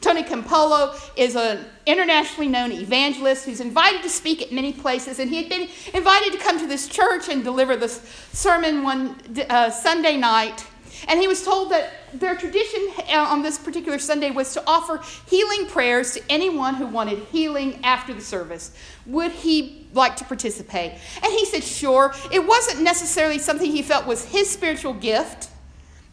Tony 0.00 0.24
Campolo 0.24 0.98
is 1.16 1.36
an 1.36 1.64
internationally 1.86 2.48
known 2.48 2.72
evangelist 2.72 3.44
who's 3.44 3.60
invited 3.60 4.02
to 4.02 4.08
speak 4.08 4.42
at 4.42 4.52
many 4.52 4.72
places, 4.72 5.20
and 5.20 5.30
he 5.30 5.36
had 5.36 5.48
been 5.48 5.68
invited 5.94 6.32
to 6.32 6.38
come 6.38 6.58
to 6.58 6.66
this 6.66 6.88
church 6.88 7.28
and 7.28 7.44
deliver 7.44 7.76
this 7.76 8.02
sermon 8.32 8.82
one 8.82 9.16
uh, 9.48 9.70
Sunday 9.70 10.16
night. 10.16 10.66
And 11.08 11.20
he 11.20 11.28
was 11.28 11.44
told 11.44 11.70
that 11.70 11.90
their 12.14 12.36
tradition 12.36 12.80
uh, 13.10 13.26
on 13.28 13.42
this 13.42 13.58
particular 13.58 13.98
Sunday 13.98 14.30
was 14.30 14.52
to 14.54 14.62
offer 14.66 15.02
healing 15.28 15.66
prayers 15.66 16.12
to 16.14 16.22
anyone 16.28 16.74
who 16.74 16.86
wanted 16.86 17.18
healing 17.30 17.80
after 17.84 18.14
the 18.14 18.20
service. 18.20 18.72
Would 19.06 19.32
he 19.32 19.86
like 19.92 20.16
to 20.16 20.24
participate? 20.24 20.92
And 21.22 21.32
he 21.32 21.44
said, 21.46 21.64
sure. 21.64 22.14
It 22.32 22.46
wasn't 22.46 22.82
necessarily 22.82 23.38
something 23.38 23.70
he 23.70 23.82
felt 23.82 24.06
was 24.06 24.24
his 24.24 24.50
spiritual 24.50 24.94
gift, 24.94 25.48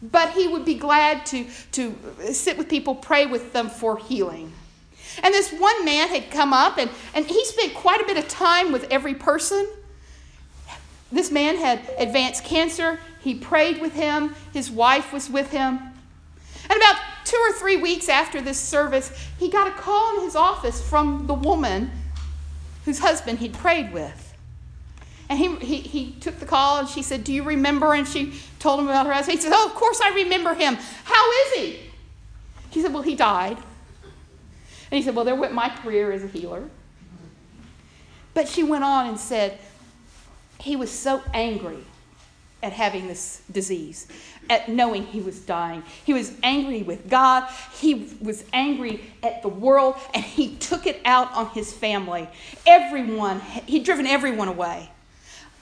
but 0.02 0.32
he 0.32 0.48
would 0.48 0.64
be 0.64 0.74
glad 0.74 1.26
to, 1.26 1.46
to 1.72 1.94
sit 2.32 2.56
with 2.58 2.68
people, 2.68 2.94
pray 2.94 3.26
with 3.26 3.52
them 3.52 3.68
for 3.68 3.98
healing. 3.98 4.52
And 5.22 5.34
this 5.34 5.52
one 5.52 5.84
man 5.84 6.08
had 6.08 6.30
come 6.30 6.52
up, 6.52 6.78
and, 6.78 6.90
and 7.14 7.26
he 7.26 7.44
spent 7.44 7.74
quite 7.74 8.00
a 8.00 8.06
bit 8.06 8.16
of 8.16 8.28
time 8.28 8.72
with 8.72 8.84
every 8.90 9.14
person. 9.14 9.68
This 11.12 11.30
man 11.30 11.56
had 11.56 11.80
advanced 11.98 12.44
cancer. 12.44 13.00
He 13.20 13.34
prayed 13.34 13.80
with 13.80 13.94
him, 13.94 14.34
his 14.52 14.70
wife 14.70 15.12
was 15.12 15.28
with 15.28 15.50
him. 15.50 15.78
And 16.68 16.76
about 16.76 16.96
two 17.24 17.36
or 17.36 17.52
three 17.52 17.76
weeks 17.76 18.08
after 18.08 18.40
this 18.40 18.58
service, 18.58 19.12
he 19.38 19.50
got 19.50 19.68
a 19.68 19.72
call 19.72 20.18
in 20.18 20.24
his 20.24 20.36
office 20.36 20.80
from 20.86 21.26
the 21.26 21.34
woman 21.34 21.90
whose 22.84 23.00
husband 23.00 23.40
he'd 23.40 23.54
prayed 23.54 23.92
with. 23.92 24.30
And 25.28 25.38
he, 25.38 25.54
he, 25.56 25.76
he 25.76 26.12
took 26.20 26.38
the 26.40 26.46
call 26.46 26.78
and 26.78 26.88
she 26.88 27.02
said, 27.02 27.22
Do 27.22 27.32
you 27.32 27.44
remember? 27.44 27.94
And 27.94 28.06
she 28.06 28.34
told 28.58 28.80
him 28.80 28.88
about 28.88 29.06
her 29.06 29.12
husband. 29.12 29.38
He 29.38 29.42
said, 29.42 29.52
Oh, 29.54 29.66
of 29.66 29.74
course 29.74 30.00
I 30.00 30.14
remember 30.14 30.54
him. 30.54 30.76
How 31.04 31.32
is 31.32 31.52
he? 31.54 31.80
She 32.72 32.82
said, 32.82 32.92
Well, 32.92 33.02
he 33.02 33.14
died. 33.14 33.56
And 33.56 34.98
he 34.98 35.02
said, 35.02 35.14
Well, 35.14 35.24
there 35.24 35.36
went 35.36 35.54
my 35.54 35.68
career 35.68 36.10
as 36.10 36.24
a 36.24 36.26
healer. 36.26 36.68
But 38.34 38.48
she 38.48 38.64
went 38.64 38.82
on 38.82 39.06
and 39.06 39.18
said, 39.18 39.58
He 40.60 40.76
was 40.76 40.90
so 40.90 41.22
angry 41.32 41.84
at 42.62 42.72
having 42.72 43.08
this 43.08 43.40
disease, 43.50 44.06
at 44.50 44.68
knowing 44.68 45.04
he 45.04 45.20
was 45.20 45.40
dying. 45.40 45.82
He 46.04 46.12
was 46.12 46.34
angry 46.42 46.82
with 46.82 47.08
God, 47.08 47.48
he 47.72 48.10
was 48.20 48.44
angry 48.52 49.00
at 49.22 49.40
the 49.42 49.48
world, 49.48 49.96
and 50.14 50.22
he 50.22 50.56
took 50.56 50.86
it 50.86 51.00
out 51.04 51.32
on 51.32 51.46
his 51.50 51.72
family. 51.72 52.28
Everyone, 52.66 53.40
he'd 53.40 53.84
driven 53.84 54.06
everyone 54.06 54.48
away. 54.48 54.90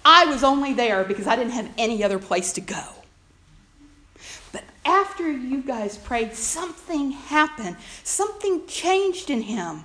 I 0.04 0.24
was 0.26 0.42
only 0.42 0.74
there 0.74 1.04
because 1.04 1.26
I 1.26 1.36
didn't 1.36 1.52
have 1.52 1.70
any 1.78 2.02
other 2.02 2.18
place 2.18 2.52
to 2.54 2.60
go. 2.60 2.82
But 4.52 4.64
after 4.84 5.30
you 5.30 5.62
guys 5.62 5.96
prayed, 5.96 6.34
something 6.34 7.12
happened. 7.12 7.76
Something 8.02 8.66
changed 8.66 9.30
in 9.30 9.42
him. 9.42 9.84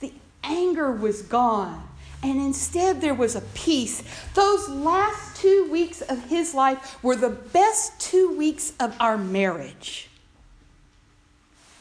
The 0.00 0.12
anger 0.42 0.92
was 0.92 1.22
gone 1.22 1.88
and 2.24 2.40
instead 2.40 3.02
there 3.02 3.14
was 3.14 3.36
a 3.36 3.42
peace. 3.52 4.02
Those 4.32 4.66
last 4.70 5.36
two 5.36 5.68
weeks 5.70 6.00
of 6.00 6.24
his 6.24 6.54
life 6.54 7.02
were 7.02 7.16
the 7.16 7.28
best 7.28 8.00
two 8.00 8.34
weeks 8.34 8.72
of 8.80 8.96
our 8.98 9.18
marriage. 9.18 10.08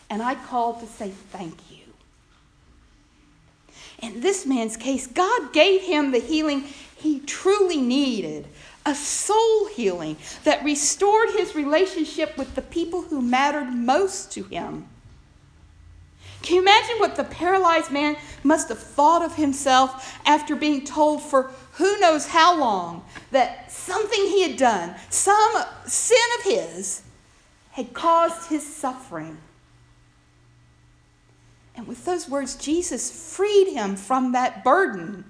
And 0.10 0.22
I 0.22 0.36
called 0.36 0.82
to 0.82 0.86
say 0.86 1.12
thank 1.32 1.72
you. 1.72 1.78
In 4.02 4.20
this 4.20 4.46
man's 4.46 4.76
case, 4.76 5.08
God 5.08 5.54
gave 5.54 5.82
him 5.82 6.12
the 6.12 6.20
healing 6.20 6.66
he 6.98 7.22
truly 7.22 7.80
needed 7.80 8.46
a 8.86 8.94
soul 8.94 9.68
healing 9.68 10.18
that 10.44 10.62
restored 10.66 11.30
his 11.30 11.56
relationship 11.56 12.38
with 12.38 12.54
the 12.56 12.62
people 12.62 13.04
who 13.04 13.22
mattered 13.22 13.72
most 13.72 14.34
to 14.34 14.44
him. 14.44 14.88
Can 16.44 16.58
you 16.58 16.62
imagine 16.62 16.98
what 17.00 17.16
the 17.16 17.24
paralyzed 17.24 17.90
man 17.90 18.18
must 18.44 18.68
have 18.68 18.78
thought 18.78 19.24
of 19.24 19.36
himself 19.36 20.20
after 20.26 20.58
being 20.58 20.84
told 20.84 21.22
for 21.22 21.52
who 21.74 22.00
knows 22.00 22.28
how 22.28 22.60
long 22.60 23.06
that 23.32 23.72
something 23.72 24.26
he 24.26 24.44
had 24.44 24.58
done, 24.58 24.94
some 25.10 25.54
sin 25.88 26.18
of 26.40 26.44
his, 26.44 27.02
had 27.72 27.94
caused 27.94 28.50
his 28.50 28.76
suffering? 28.76 29.38
And 31.76 31.88
with 31.88 32.04
those 32.04 32.30
words, 32.30 32.56
Jesus 32.56 33.34
freed 33.36 33.74
him 33.74 33.96
from 33.96 34.34
that 34.34 34.66
burden. 34.66 35.24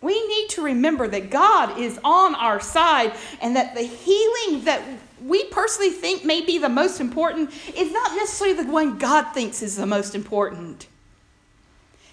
We 0.00 0.26
need 0.26 0.48
to 0.50 0.62
remember 0.62 1.06
that 1.06 1.30
God 1.30 1.78
is 1.78 2.00
on 2.02 2.34
our 2.34 2.58
side 2.58 3.12
and 3.40 3.54
that 3.54 3.76
the 3.76 3.82
healing 3.82 4.64
that 4.64 4.82
we 5.24 5.44
personally 5.44 5.90
think 5.90 6.24
may 6.24 6.44
be 6.44 6.58
the 6.58 6.68
most 6.68 7.00
important 7.00 7.50
is 7.76 7.92
not 7.92 8.12
necessarily 8.16 8.62
the 8.62 8.70
one 8.70 8.98
God 8.98 9.32
thinks 9.32 9.62
is 9.62 9.76
the 9.76 9.86
most 9.86 10.14
important. 10.14 10.86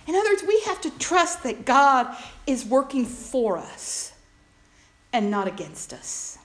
In 0.07 0.15
other 0.15 0.31
words, 0.31 0.43
we 0.47 0.59
have 0.61 0.81
to 0.81 0.89
trust 0.97 1.43
that 1.43 1.65
God 1.65 2.15
is 2.47 2.65
working 2.65 3.05
for 3.05 3.57
us 3.57 4.13
and 5.13 5.29
not 5.29 5.47
against 5.47 5.93
us. 5.93 6.37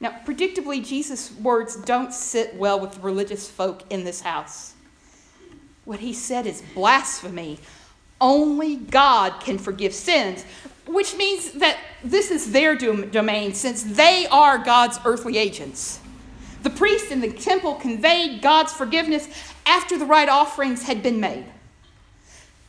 Now, 0.00 0.20
predictably, 0.26 0.84
Jesus' 0.84 1.32
words 1.32 1.76
don't 1.76 2.12
sit 2.12 2.54
well 2.56 2.78
with 2.78 2.98
religious 2.98 3.48
folk 3.48 3.82
in 3.88 4.04
this 4.04 4.20
house. 4.20 4.74
What 5.86 6.00
he 6.00 6.12
said 6.12 6.46
is 6.46 6.62
blasphemy. 6.74 7.58
Only 8.20 8.76
God 8.76 9.40
can 9.40 9.56
forgive 9.56 9.94
sins 9.94 10.44
which 10.86 11.16
means 11.16 11.52
that 11.52 11.78
this 12.02 12.30
is 12.30 12.52
their 12.52 12.74
domain 12.76 13.54
since 13.54 13.82
they 13.82 14.26
are 14.30 14.58
God's 14.58 14.98
earthly 15.04 15.36
agents. 15.38 16.00
The 16.62 16.70
priest 16.70 17.10
in 17.10 17.20
the 17.20 17.32
temple 17.32 17.74
conveyed 17.74 18.42
God's 18.42 18.72
forgiveness 18.72 19.28
after 19.66 19.98
the 19.98 20.04
right 20.04 20.28
offerings 20.28 20.82
had 20.82 21.02
been 21.02 21.20
made. 21.20 21.44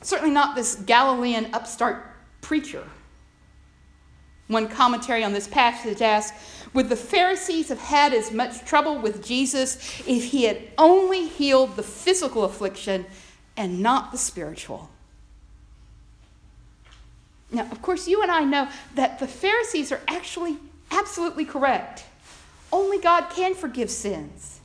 Certainly 0.02 0.34
not 0.34 0.56
this 0.56 0.76
Galilean 0.76 1.54
upstart 1.54 2.06
preacher. 2.42 2.84
One 4.48 4.68
commentary 4.70 5.24
on 5.24 5.34
this 5.34 5.48
passage 5.48 6.02
asks 6.02 6.66
Would 6.74 6.90
the 6.90 6.96
Pharisees 6.96 7.70
have 7.70 7.80
had 7.80 8.14
as 8.14 8.32
much 8.32 8.64
trouble 8.66 8.98
with 8.98 9.26
Jesus 9.26 9.78
if 10.08 10.26
he 10.26 10.44
had 10.46 10.62
only 10.78 11.28
healed 11.28 11.76
the 11.76 11.84
physical 11.84 12.44
affliction 12.44 13.06
and 13.58 13.82
not 13.82 14.12
the 14.12 14.18
spiritual? 14.18 14.90
Now, 17.52 17.64
of 17.72 17.82
course, 17.82 18.08
you 18.08 18.22
and 18.22 18.32
I 18.32 18.44
know 18.44 18.70
that 18.96 19.20
the 19.20 19.28
Pharisees 19.28 19.92
are 19.92 20.02
actually 20.08 20.58
absolutely 20.92 21.46
correct. 21.46 22.04
Only 22.72 22.98
God 22.98 23.30
can 23.30 23.56
forgive 23.56 23.90
sins. 23.90 24.60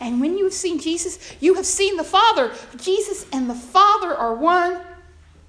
And 0.00 0.20
when 0.20 0.36
you 0.36 0.44
have 0.44 0.52
seen 0.52 0.80
Jesus, 0.80 1.34
you 1.40 1.54
have 1.54 1.66
seen 1.66 1.96
the 1.96 2.04
Father. 2.04 2.52
Jesus 2.76 3.26
and 3.32 3.48
the 3.48 3.54
Father 3.54 4.14
are 4.14 4.34
one, 4.34 4.80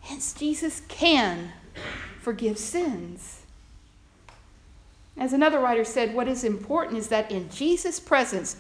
hence, 0.02 0.34
Jesus 0.34 0.84
can 0.88 1.52
forgive 2.22 2.58
sins. 2.58 3.42
As 5.18 5.34
another 5.34 5.60
writer 5.60 5.84
said, 5.84 6.14
what 6.14 6.28
is 6.28 6.44
important 6.44 6.98
is 6.98 7.08
that 7.08 7.32
in 7.32 7.50
Jesus' 7.50 8.00
presence, 8.00 8.58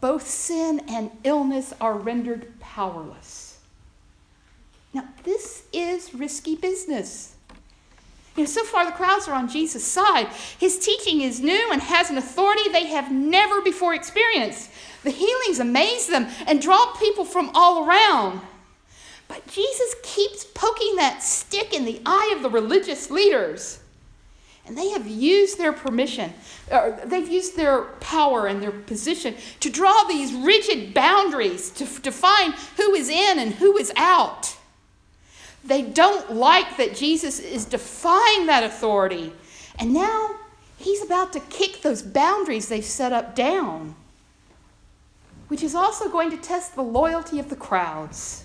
both 0.00 0.26
sin 0.26 0.80
and 0.88 1.12
illness 1.22 1.72
are 1.80 1.94
rendered 1.94 2.58
powerless. 2.58 3.58
Now, 4.92 5.04
this 5.22 5.62
is 5.72 6.12
risky 6.12 6.56
business. 6.56 7.36
You 8.36 8.44
know, 8.44 8.48
so 8.48 8.64
far 8.64 8.86
the 8.86 8.92
crowds 8.92 9.28
are 9.28 9.34
on 9.34 9.48
Jesus' 9.48 9.86
side. 9.86 10.28
His 10.58 10.78
teaching 10.78 11.20
is 11.20 11.40
new 11.40 11.70
and 11.70 11.82
has 11.82 12.08
an 12.10 12.16
authority 12.16 12.70
they 12.70 12.86
have 12.86 13.12
never 13.12 13.60
before 13.60 13.94
experienced. 13.94 14.70
The 15.02 15.10
healings 15.10 15.58
amaze 15.58 16.06
them 16.06 16.28
and 16.46 16.62
draw 16.62 16.94
people 16.94 17.24
from 17.24 17.50
all 17.54 17.86
around. 17.86 18.40
But 19.28 19.46
Jesus 19.48 19.94
keeps 20.02 20.44
poking 20.44 20.96
that 20.96 21.22
stick 21.22 21.74
in 21.74 21.84
the 21.84 22.00
eye 22.06 22.32
of 22.36 22.42
the 22.42 22.50
religious 22.50 23.10
leaders. 23.10 23.80
And 24.64 24.78
they 24.78 24.90
have 24.90 25.08
used 25.08 25.58
their 25.58 25.72
permission, 25.72 26.32
or 26.70 27.00
they've 27.04 27.28
used 27.28 27.56
their 27.56 27.82
power 28.00 28.46
and 28.46 28.62
their 28.62 28.70
position 28.70 29.34
to 29.60 29.68
draw 29.68 30.04
these 30.04 30.32
rigid 30.32 30.94
boundaries 30.94 31.70
to 31.72 31.84
define 32.00 32.52
who 32.76 32.94
is 32.94 33.08
in 33.08 33.40
and 33.40 33.54
who 33.54 33.76
is 33.76 33.92
out. 33.96 34.56
They 35.64 35.82
don't 35.82 36.32
like 36.32 36.76
that 36.76 36.96
Jesus 36.96 37.38
is 37.38 37.64
defying 37.64 38.46
that 38.46 38.64
authority. 38.64 39.32
And 39.78 39.92
now 39.92 40.36
he's 40.78 41.02
about 41.02 41.32
to 41.34 41.40
kick 41.40 41.82
those 41.82 42.02
boundaries 42.02 42.68
they've 42.68 42.84
set 42.84 43.12
up 43.12 43.34
down, 43.34 43.94
which 45.48 45.62
is 45.62 45.74
also 45.74 46.08
going 46.08 46.30
to 46.30 46.36
test 46.36 46.74
the 46.74 46.82
loyalty 46.82 47.38
of 47.38 47.48
the 47.48 47.56
crowds. 47.56 48.44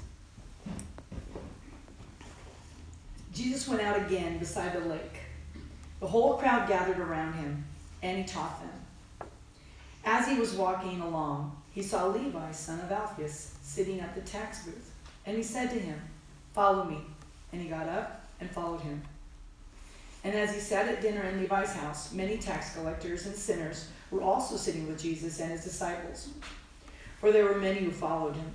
Jesus 3.34 3.68
went 3.68 3.82
out 3.82 3.98
again 3.98 4.38
beside 4.40 4.74
the 4.74 4.88
lake. 4.88 5.20
The 6.00 6.08
whole 6.08 6.38
crowd 6.38 6.68
gathered 6.68 7.00
around 7.00 7.34
him, 7.34 7.66
and 8.04 8.18
he 8.18 8.24
taught 8.24 8.60
them. 8.60 9.30
As 10.06 10.28
he 10.28 10.40
was 10.40 10.54
walking 10.54 11.02
along, 11.02 11.56
he 11.72 11.84
saw 11.84 12.08
Levi, 12.08 12.52
son 12.52 12.80
of 12.80 12.92
Alphaeus, 12.92 13.56
sitting 13.62 14.00
at 14.00 14.16
the 14.16 14.22
tax 14.22 14.66
booth, 14.66 14.92
and 15.26 15.36
he 15.36 15.44
said 15.44 15.70
to 15.70 15.80
him, 15.80 16.00
Follow 16.58 16.86
me. 16.86 16.98
And 17.54 17.62
he 17.62 17.68
got 17.68 17.88
up 17.88 18.26
and 18.40 18.50
followed 18.50 18.82
him. 18.82 19.04
And 20.24 20.34
as 20.34 20.56
he 20.56 20.60
sat 20.60 20.88
at 20.88 21.04
dinner 21.04 21.22
in 21.22 21.40
Levi's 21.40 21.72
house, 21.76 22.12
many 22.12 22.38
tax 22.38 22.74
collectors 22.74 23.28
and 23.28 23.36
sinners 23.36 23.90
were 24.10 24.24
also 24.24 24.58
sitting 24.58 24.88
with 24.88 25.00
Jesus 25.00 25.40
and 25.40 25.52
his 25.52 25.64
disciples, 25.64 26.30
for 27.20 27.32
there 27.32 27.46
were 27.46 27.60
many 27.60 27.82
who 27.82 27.92
followed 27.92 28.36
him. 28.36 28.52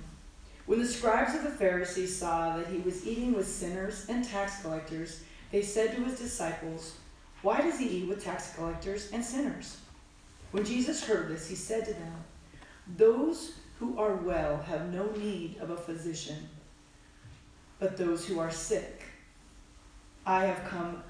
When 0.65 0.79
the 0.79 0.85
scribes 0.85 1.33
of 1.33 1.43
the 1.43 1.49
Pharisees 1.49 2.13
saw 2.13 2.57
that 2.57 2.67
he 2.67 2.79
was 2.79 3.07
eating 3.07 3.33
with 3.33 3.47
sinners 3.47 4.05
and 4.09 4.21
tax 4.21 4.61
collectors, 4.61 5.23
they 5.53 5.61
said 5.61 5.95
to 5.95 6.03
his 6.03 6.19
disciples, 6.19 6.97
Why 7.41 7.61
does 7.61 7.79
he 7.79 7.87
eat 7.87 8.09
with 8.09 8.21
tax 8.21 8.53
collectors 8.53 9.11
and 9.13 9.23
sinners? 9.23 9.77
When 10.51 10.65
Jesus 10.65 11.05
heard 11.05 11.29
this, 11.29 11.47
he 11.47 11.55
said 11.55 11.85
to 11.85 11.93
them, 11.93 12.15
Those 12.97 13.53
who 13.79 13.97
are 13.97 14.15
well 14.15 14.57
have 14.63 14.91
no 14.91 15.09
need 15.15 15.55
of 15.61 15.69
a 15.69 15.77
physician 15.77 16.49
but 17.79 17.97
those 17.97 18.25
who 18.25 18.39
are 18.39 18.51
sick. 18.51 19.01
I 20.25 20.45
have 20.45 20.63
come 20.65 21.03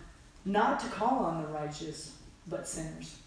not 0.46 0.80
to 0.82 0.88
call 0.88 1.26
on 1.26 1.42
the 1.42 1.48
righteous, 1.48 2.16
but 2.48 2.68
sinners. 2.68 3.18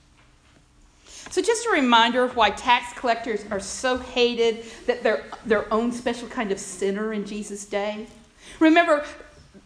So, 1.30 1.40
just 1.40 1.66
a 1.66 1.70
reminder 1.70 2.22
of 2.22 2.36
why 2.36 2.50
tax 2.50 2.98
collectors 2.98 3.44
are 3.50 3.60
so 3.60 3.96
hated 3.96 4.64
that 4.86 5.02
they're 5.02 5.24
their 5.44 5.72
own 5.72 5.92
special 5.92 6.28
kind 6.28 6.52
of 6.52 6.58
sinner 6.58 7.12
in 7.12 7.24
Jesus' 7.24 7.64
day. 7.64 8.06
Remember, 8.60 9.04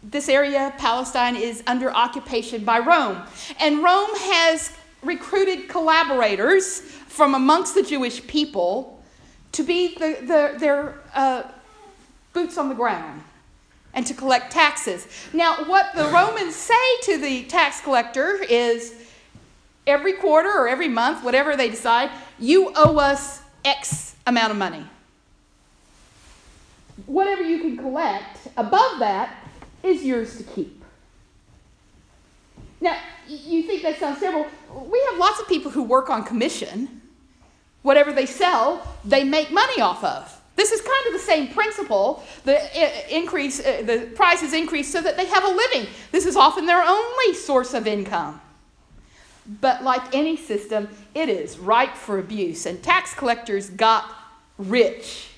this 0.03 0.29
area, 0.29 0.75
Palestine, 0.79 1.37
is 1.37 1.63
under 1.67 1.91
occupation 1.91 2.65
by 2.65 2.79
Rome. 2.79 3.23
And 3.59 3.83
Rome 3.83 4.11
has 4.15 4.73
recruited 5.03 5.69
collaborators 5.69 6.81
from 6.81 7.35
amongst 7.35 7.75
the 7.75 7.83
Jewish 7.83 8.27
people 8.27 9.03
to 9.53 9.63
be 9.63 9.95
the, 9.95 10.19
the, 10.21 10.59
their 10.59 10.99
uh, 11.15 11.43
boots 12.33 12.57
on 12.57 12.69
the 12.69 12.75
ground 12.75 13.23
and 13.95 14.07
to 14.07 14.15
collect 14.15 14.53
taxes. 14.53 15.07
Now, 15.33 15.65
what 15.65 15.95
the 15.95 16.05
Romans 16.05 16.55
say 16.55 17.01
to 17.03 17.19
the 17.19 17.45
tax 17.45 17.81
collector 17.81 18.39
is 18.49 18.95
every 19.87 20.13
quarter 20.15 20.51
or 20.51 20.69
every 20.69 20.89
month, 20.89 21.25
whatever 21.25 21.57
they 21.57 21.69
decide, 21.69 22.11
you 22.39 22.73
owe 22.77 22.99
us 22.99 23.43
X 23.65 24.15
amount 24.27 24.53
of 24.53 24.57
money. 24.57 24.85
Whatever 27.07 27.43
you 27.43 27.61
can 27.61 27.77
collect 27.77 28.49
above 28.57 28.99
that 29.01 29.35
is 29.83 30.05
yours 30.05 30.37
to 30.37 30.43
keep. 30.45 30.85
Now, 32.81 32.97
you 33.27 33.63
think 33.65 33.83
that 33.83 33.99
sounds 33.99 34.21
terrible. 34.21 34.47
We 34.91 35.03
have 35.11 35.19
lots 35.19 35.41
of 35.41 35.49
people 35.49 35.71
who 35.71 35.83
work 35.83 36.09
on 36.09 36.25
commission. 36.25 37.03
Whatever 37.83 38.13
they 38.13 38.27
sell, 38.27 38.97
they 39.05 39.25
make 39.25 39.51
money 39.51 39.81
off 39.81 40.03
of. 40.05 40.40
This 40.61 40.73
is 40.73 40.83
kind 40.83 41.07
of 41.07 41.13
the 41.15 41.27
same 41.27 41.49
principle. 41.49 42.23
The 42.45 43.17
increase, 43.17 43.61
uh, 43.61 43.81
the 43.83 44.11
price 44.15 44.43
is 44.43 44.53
increased 44.53 44.93
so 44.93 45.01
that 45.01 45.17
they 45.17 45.25
have 45.25 45.43
a 45.43 45.49
living. 45.49 45.87
This 46.13 46.27
is 46.27 46.37
often 46.37 46.67
their 46.67 46.83
only 46.87 47.33
source 47.33 47.73
of 47.73 47.87
income. 47.87 48.43
But 49.63 49.83
like 49.83 50.15
any 50.15 50.37
system, 50.37 50.91
it 51.15 51.31
is 51.31 51.59
ripe 51.59 51.95
for 51.95 52.19
abuse. 52.19 52.67
And 52.67 52.83
tax 52.83 53.15
collectors 53.15 53.71
got 53.71 54.05
rich 54.59 55.31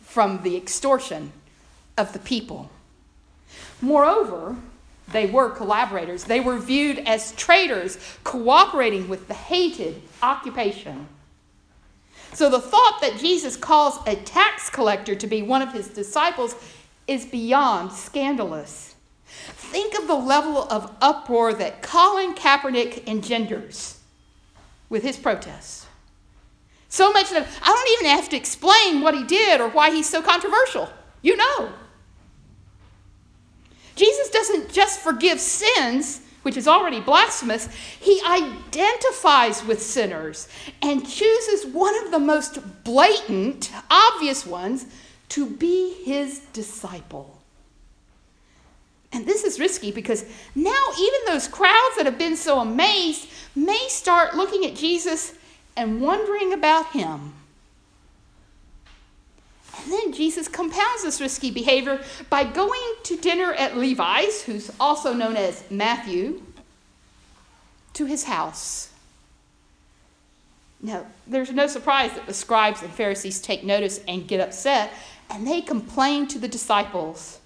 from 0.00 0.42
the 0.42 0.56
extortion 0.56 1.30
of 1.98 2.14
the 2.14 2.18
people. 2.18 2.70
Moreover, 3.82 4.56
they 5.12 5.26
were 5.26 5.50
collaborators. 5.50 6.24
They 6.24 6.40
were 6.40 6.56
viewed 6.56 7.00
as 7.00 7.32
traitors 7.32 7.98
cooperating 8.24 9.10
with 9.10 9.28
the 9.28 9.34
hated 9.34 10.00
occupation. 10.22 11.06
So 12.32 12.50
the 12.50 12.60
thought 12.60 12.98
that 13.00 13.18
Jesus 13.18 13.56
calls 13.56 13.98
a 14.06 14.16
tax 14.16 14.68
collector 14.68 15.14
to 15.14 15.26
be 15.26 15.42
one 15.42 15.62
of 15.62 15.72
his 15.72 15.88
disciples 15.88 16.54
is 17.06 17.24
beyond 17.24 17.92
scandalous. 17.92 18.94
Think 19.26 19.98
of 19.98 20.06
the 20.06 20.14
level 20.14 20.66
of 20.70 20.94
uproar 21.00 21.54
that 21.54 21.82
Colin 21.82 22.34
Kaepernick 22.34 23.06
engenders 23.06 23.98
with 24.88 25.02
his 25.02 25.16
protests. 25.16 25.86
So 26.88 27.12
much 27.12 27.30
that 27.30 27.46
I 27.62 27.66
don't 27.66 28.00
even 28.00 28.16
have 28.16 28.28
to 28.30 28.36
explain 28.36 29.00
what 29.00 29.14
he 29.14 29.24
did 29.24 29.60
or 29.60 29.68
why 29.68 29.90
he's 29.90 30.08
so 30.08 30.22
controversial. 30.22 30.88
You 31.22 31.36
know. 31.36 31.72
Jesus 33.96 34.28
doesn't 34.30 34.72
just 34.72 35.00
forgive 35.00 35.40
sins, 35.40 36.20
which 36.46 36.56
is 36.56 36.68
already 36.68 37.00
blasphemous, 37.00 37.68
he 37.98 38.22
identifies 38.24 39.64
with 39.64 39.82
sinners 39.82 40.46
and 40.80 41.04
chooses 41.04 41.66
one 41.66 41.92
of 42.04 42.12
the 42.12 42.20
most 42.20 42.60
blatant, 42.84 43.72
obvious 43.90 44.46
ones 44.46 44.86
to 45.28 45.50
be 45.50 45.92
his 46.04 46.38
disciple. 46.52 47.36
And 49.10 49.26
this 49.26 49.42
is 49.42 49.58
risky 49.58 49.90
because 49.90 50.24
now 50.54 50.84
even 50.96 51.20
those 51.26 51.48
crowds 51.48 51.96
that 51.96 52.06
have 52.06 52.16
been 52.16 52.36
so 52.36 52.60
amazed 52.60 53.26
may 53.56 53.84
start 53.88 54.36
looking 54.36 54.64
at 54.66 54.76
Jesus 54.76 55.34
and 55.76 56.00
wondering 56.00 56.52
about 56.52 56.92
him. 56.92 57.34
And 59.86 59.92
then 59.92 60.12
Jesus 60.12 60.48
compounds 60.48 61.04
this 61.04 61.20
risky 61.20 61.52
behavior 61.52 62.02
by 62.28 62.42
going 62.42 62.94
to 63.04 63.16
dinner 63.16 63.52
at 63.52 63.76
Levi's, 63.76 64.42
who's 64.42 64.68
also 64.80 65.12
known 65.12 65.36
as 65.36 65.62
Matthew, 65.70 66.42
to 67.92 68.04
his 68.04 68.24
house. 68.24 68.90
Now, 70.82 71.06
there's 71.28 71.52
no 71.52 71.68
surprise 71.68 72.12
that 72.14 72.26
the 72.26 72.34
scribes 72.34 72.82
and 72.82 72.90
Pharisees 72.90 73.40
take 73.40 73.62
notice 73.62 74.00
and 74.08 74.26
get 74.26 74.40
upset, 74.40 74.92
and 75.30 75.46
they 75.46 75.60
complain 75.60 76.26
to 76.28 76.40
the 76.40 76.48
disciples. 76.48 77.38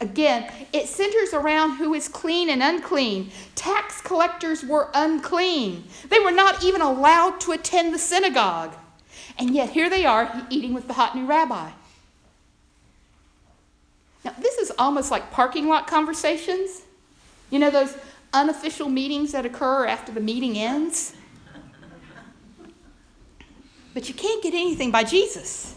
Again, 0.00 0.48
it 0.72 0.86
centers 0.86 1.34
around 1.34 1.72
who 1.78 1.92
is 1.92 2.06
clean 2.06 2.50
and 2.50 2.62
unclean. 2.62 3.32
Tax 3.56 4.00
collectors 4.00 4.64
were 4.64 4.90
unclean, 4.94 5.82
they 6.08 6.20
were 6.20 6.30
not 6.30 6.62
even 6.62 6.82
allowed 6.82 7.40
to 7.40 7.50
attend 7.50 7.92
the 7.92 7.98
synagogue. 7.98 8.76
And 9.38 9.50
yet 9.54 9.70
here 9.70 9.88
they 9.88 10.04
are 10.04 10.46
eating 10.50 10.74
with 10.74 10.88
the 10.88 10.94
hot 10.94 11.14
new 11.14 11.24
rabbi. 11.24 11.70
Now, 14.24 14.34
this 14.38 14.58
is 14.58 14.72
almost 14.78 15.10
like 15.10 15.30
parking 15.30 15.68
lot 15.68 15.86
conversations. 15.86 16.82
You 17.50 17.58
know, 17.58 17.70
those 17.70 17.96
unofficial 18.32 18.88
meetings 18.88 19.32
that 19.32 19.46
occur 19.46 19.86
after 19.86 20.12
the 20.12 20.20
meeting 20.20 20.58
ends. 20.58 21.14
But 23.94 24.08
you 24.08 24.14
can't 24.14 24.42
get 24.42 24.54
anything 24.54 24.90
by 24.90 25.04
Jesus. 25.04 25.76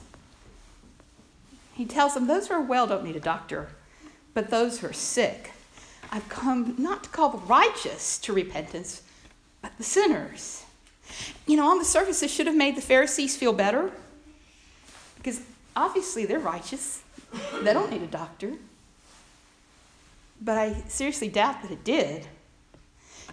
He 1.73 1.85
tells 1.85 2.13
them 2.13 2.27
those 2.27 2.47
who 2.47 2.55
are 2.55 2.61
well 2.61 2.87
don't 2.87 3.03
need 3.03 3.15
a 3.15 3.21
doctor, 3.21 3.69
but 4.33 4.49
those 4.49 4.79
who 4.79 4.87
are 4.87 4.93
sick. 4.93 5.51
I've 6.11 6.27
come 6.27 6.75
not 6.77 7.03
to 7.05 7.09
call 7.09 7.29
the 7.29 7.37
righteous 7.37 8.17
to 8.19 8.33
repentance, 8.33 9.03
but 9.61 9.71
the 9.77 9.83
sinners. 9.83 10.65
You 11.47 11.57
know, 11.57 11.69
on 11.69 11.79
the 11.79 11.85
surface, 11.85 12.19
this 12.19 12.33
should 12.33 12.47
have 12.47 12.55
made 12.55 12.75
the 12.75 12.81
Pharisees 12.81 13.35
feel 13.35 13.53
better 13.53 13.91
because 15.17 15.41
obviously 15.75 16.25
they're 16.25 16.39
righteous. 16.39 17.01
They 17.61 17.73
don't 17.73 17.91
need 17.91 18.01
a 18.01 18.07
doctor. 18.07 18.53
But 20.41 20.57
I 20.57 20.83
seriously 20.87 21.29
doubt 21.29 21.61
that 21.61 21.71
it 21.71 21.83
did. 21.83 22.27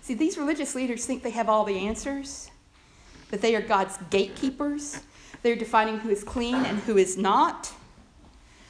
See, 0.03 0.15
these 0.15 0.37
religious 0.39 0.75
leaders 0.75 1.07
think 1.07 1.23
they 1.23 1.31
have 1.31 1.49
all 1.49 1.65
the 1.65 1.79
answers, 1.79 2.51
that 3.31 3.41
they 3.41 3.55
are 3.55 3.61
God's 3.61 3.99
gatekeepers. 4.11 5.01
They're 5.43 5.57
defining 5.57 5.99
who 5.99 6.11
is 6.11 6.25
clean 6.25 6.55
and 6.55 6.79
who 6.81 6.97
is 6.97 7.17
not. 7.17 7.73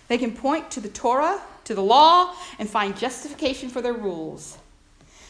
They 0.09 0.19
can 0.19 0.33
point 0.33 0.71
to 0.73 0.81
the 0.81 0.89
Torah, 0.89 1.41
to 1.65 1.75
the 1.75 1.83
law, 1.83 2.35
and 2.59 2.69
find 2.69 2.97
justification 2.97 3.69
for 3.69 3.83
their 3.83 3.93
rules. 3.93 4.58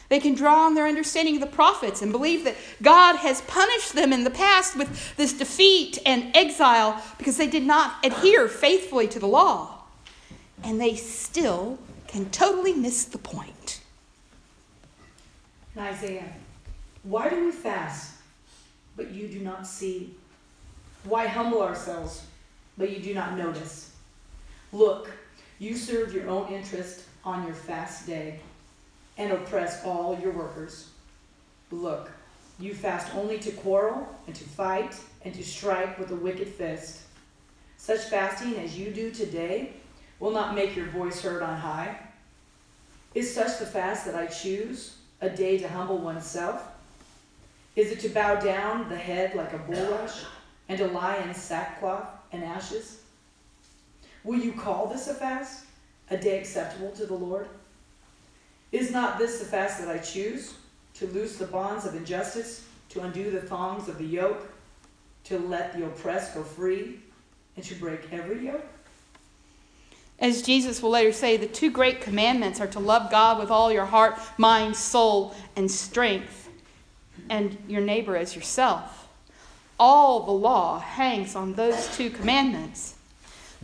They 0.09 0.19
can 0.19 0.33
draw 0.33 0.65
on 0.65 0.73
their 0.73 0.87
understanding 0.87 1.35
of 1.35 1.41
the 1.41 1.55
prophets 1.55 2.01
and 2.01 2.11
believe 2.11 2.43
that 2.43 2.55
God 2.81 3.17
has 3.17 3.41
punished 3.41 3.93
them 3.93 4.11
in 4.11 4.23
the 4.23 4.31
past 4.31 4.75
with 4.75 5.15
this 5.17 5.33
defeat 5.33 5.99
and 6.03 6.35
exile 6.35 7.01
because 7.19 7.37
they 7.37 7.47
did 7.47 7.63
not 7.63 8.03
adhere 8.03 8.47
faithfully 8.47 9.07
to 9.07 9.19
the 9.19 9.27
law. 9.27 9.83
And 10.63 10.81
they 10.81 10.95
still 10.95 11.77
can 12.07 12.29
totally 12.31 12.73
miss 12.73 13.05
the 13.05 13.19
point. 13.19 13.81
Isaiah, 15.77 16.33
why 17.03 17.29
do 17.29 17.45
we 17.45 17.51
fast, 17.51 18.15
but 18.97 19.11
you 19.11 19.27
do 19.27 19.39
not 19.39 19.65
see? 19.65 20.15
Why 21.03 21.27
humble 21.27 21.61
ourselves, 21.61 22.25
but 22.77 22.89
you 22.89 22.99
do 22.99 23.13
not 23.13 23.37
notice? 23.37 23.93
Look, 24.73 25.11
you 25.59 25.77
serve 25.77 26.13
your 26.13 26.27
own 26.27 26.51
interest 26.51 27.03
on 27.23 27.45
your 27.45 27.55
fast 27.55 28.07
day 28.07 28.39
and 29.19 29.33
oppress 29.33 29.83
all 29.83 30.17
your 30.19 30.31
workers. 30.31 30.89
Look, 31.71 32.09
you 32.57 32.73
fast 32.73 33.13
only 33.13 33.37
to 33.39 33.51
quarrel 33.51 34.07
and 34.25 34.35
to 34.35 34.43
fight 34.43 34.95
and 35.23 35.33
to 35.35 35.43
strike 35.43 35.99
with 35.99 36.09
a 36.11 36.15
wicked 36.15 36.47
fist. 36.47 37.01
Such 37.77 38.05
fasting 38.05 38.55
as 38.55 38.79
you 38.79 38.91
do 38.91 39.11
today 39.11 39.73
will 40.19 40.31
not 40.31 40.55
make 40.55 40.75
your 40.75 40.87
voice 40.87 41.21
heard 41.21 41.43
on 41.43 41.57
high. 41.57 41.99
Is 43.13 43.33
such 43.33 43.59
the 43.59 43.65
fast 43.65 44.05
that 44.05 44.15
I 44.15 44.25
choose, 44.25 44.95
a 45.21 45.29
day 45.29 45.57
to 45.57 45.67
humble 45.67 45.97
oneself? 45.97 46.63
Is 47.75 47.91
it 47.91 47.99
to 48.01 48.09
bow 48.09 48.35
down 48.35 48.87
the 48.87 48.97
head 48.97 49.35
like 49.35 49.53
a 49.53 49.57
bulrush 49.59 50.23
and 50.69 50.77
to 50.77 50.87
lie 50.87 51.17
in 51.17 51.33
sackcloth 51.33 52.07
and 52.31 52.43
ashes? 52.43 53.01
Will 54.23 54.39
you 54.39 54.53
call 54.53 54.87
this 54.87 55.07
a 55.07 55.13
fast, 55.13 55.65
a 56.09 56.17
day 56.17 56.39
acceptable 56.39 56.91
to 56.91 57.05
the 57.05 57.13
Lord? 57.13 57.47
Is 58.71 58.91
not 58.91 59.17
this 59.17 59.39
the 59.39 59.45
fast 59.45 59.79
that 59.79 59.89
I 59.89 59.97
choose? 59.97 60.53
To 60.95 61.07
loose 61.07 61.37
the 61.37 61.45
bonds 61.45 61.85
of 61.85 61.95
injustice, 61.95 62.65
to 62.89 63.01
undo 63.01 63.31
the 63.31 63.41
thongs 63.41 63.87
of 63.87 63.97
the 63.97 64.05
yoke, 64.05 64.51
to 65.25 65.39
let 65.39 65.77
the 65.77 65.85
oppressed 65.85 66.35
go 66.35 66.43
free, 66.43 66.99
and 67.55 67.65
to 67.65 67.75
break 67.75 68.11
every 68.11 68.45
yoke? 68.45 68.65
As 70.19 70.41
Jesus 70.41 70.81
will 70.81 70.89
later 70.91 71.13
say, 71.13 71.37
the 71.37 71.47
two 71.47 71.71
great 71.71 72.01
commandments 72.01 72.59
are 72.59 72.67
to 72.67 72.79
love 72.79 73.09
God 73.09 73.39
with 73.39 73.49
all 73.49 73.71
your 73.71 73.85
heart, 73.85 74.19
mind, 74.37 74.75
soul, 74.75 75.33
and 75.55 75.71
strength, 75.71 76.49
and 77.29 77.57
your 77.67 77.81
neighbor 77.81 78.17
as 78.17 78.35
yourself. 78.35 79.07
All 79.79 80.25
the 80.25 80.31
law 80.31 80.79
hangs 80.79 81.35
on 81.35 81.53
those 81.53 81.95
two 81.95 82.09
commandments. 82.09 82.95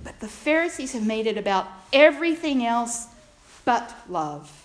But 0.01 0.19
the 0.21 0.29
Pharisees 0.29 0.93
have 0.93 1.05
made 1.05 1.27
it 1.27 1.37
about 1.37 1.67
everything 1.91 2.65
else 2.65 3.07
but 3.65 3.93
love 4.07 4.64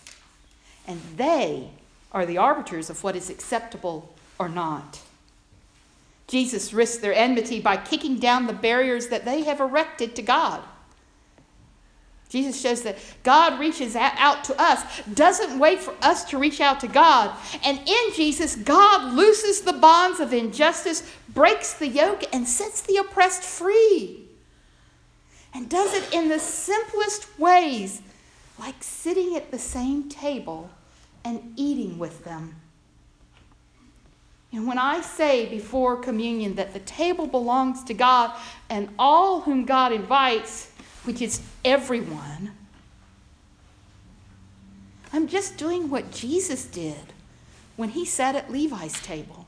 and 0.87 1.01
they 1.17 1.71
are 2.13 2.27
the 2.27 2.39
arbiters 2.39 2.91
of 2.91 3.03
what 3.05 3.17
is 3.17 3.31
acceptable 3.31 4.13
or 4.39 4.49
not. 4.49 5.01
Jesus 6.27 6.73
risked 6.73 7.03
their 7.03 7.15
enmity 7.15 7.61
by 7.61 7.77
kicking 7.77 8.19
down 8.19 8.47
the 8.47 8.53
barriers 8.53 9.09
that 9.09 9.25
they 9.25 9.43
have 9.43 9.61
erected 9.61 10.15
to 10.17 10.23
God. 10.23 10.63
Jesus 12.29 12.61
shows 12.61 12.83
that 12.83 12.97
God 13.25 13.59
reaches 13.59 13.97
out 13.97 14.45
to 14.45 14.55
us, 14.61 15.03
doesn't 15.15 15.59
wait 15.59 15.81
for 15.81 15.95
us 16.01 16.23
to 16.27 16.39
reach 16.39 16.61
out 16.61 16.79
to 16.81 16.87
God. 16.87 17.37
And 17.65 17.79
in 17.79 18.15
Jesus, 18.15 18.55
God 18.55 19.15
looses 19.15 19.63
the 19.63 19.73
bonds 19.73 20.21
of 20.21 20.33
injustice, 20.33 21.03
breaks 21.29 21.75
the 21.75 21.89
yoke, 21.89 22.23
and 22.33 22.47
sets 22.47 22.83
the 22.83 22.99
oppressed 22.99 23.43
free. 23.43 24.29
And 25.53 25.69
does 25.69 25.93
it 25.93 26.15
in 26.15 26.29
the 26.29 26.39
simplest 26.39 27.37
ways 27.37 28.01
like 28.61 28.83
sitting 28.83 29.35
at 29.37 29.51
the 29.51 29.59
same 29.59 30.09
table 30.09 30.71
and 31.25 31.55
eating 31.57 31.99
with 31.99 32.25
them. 32.25 32.55
And 34.53 34.67
when 34.67 34.79
I 34.79 35.01
say 35.01 35.47
before 35.47 35.97
communion 35.97 36.57
that 36.57 36.75
the 36.75 36.81
table 36.81 37.27
belongs 37.27 37.83
to 37.85 37.95
God 37.95 38.33
and 38.69 38.91
all 38.99 39.41
whom 39.41 39.65
God 39.65 39.93
invites, 39.93 40.71
which 41.05 41.23
is 41.23 41.41
everyone, 41.65 42.53
I'm 45.13 45.27
just 45.27 45.57
doing 45.57 45.89
what 45.89 46.11
Jesus 46.11 46.67
did 46.67 47.15
when 47.77 47.91
he 47.91 48.05
sat 48.05 48.37
at 48.37 48.53
Levi's 48.53 49.01
table. 49.01 49.47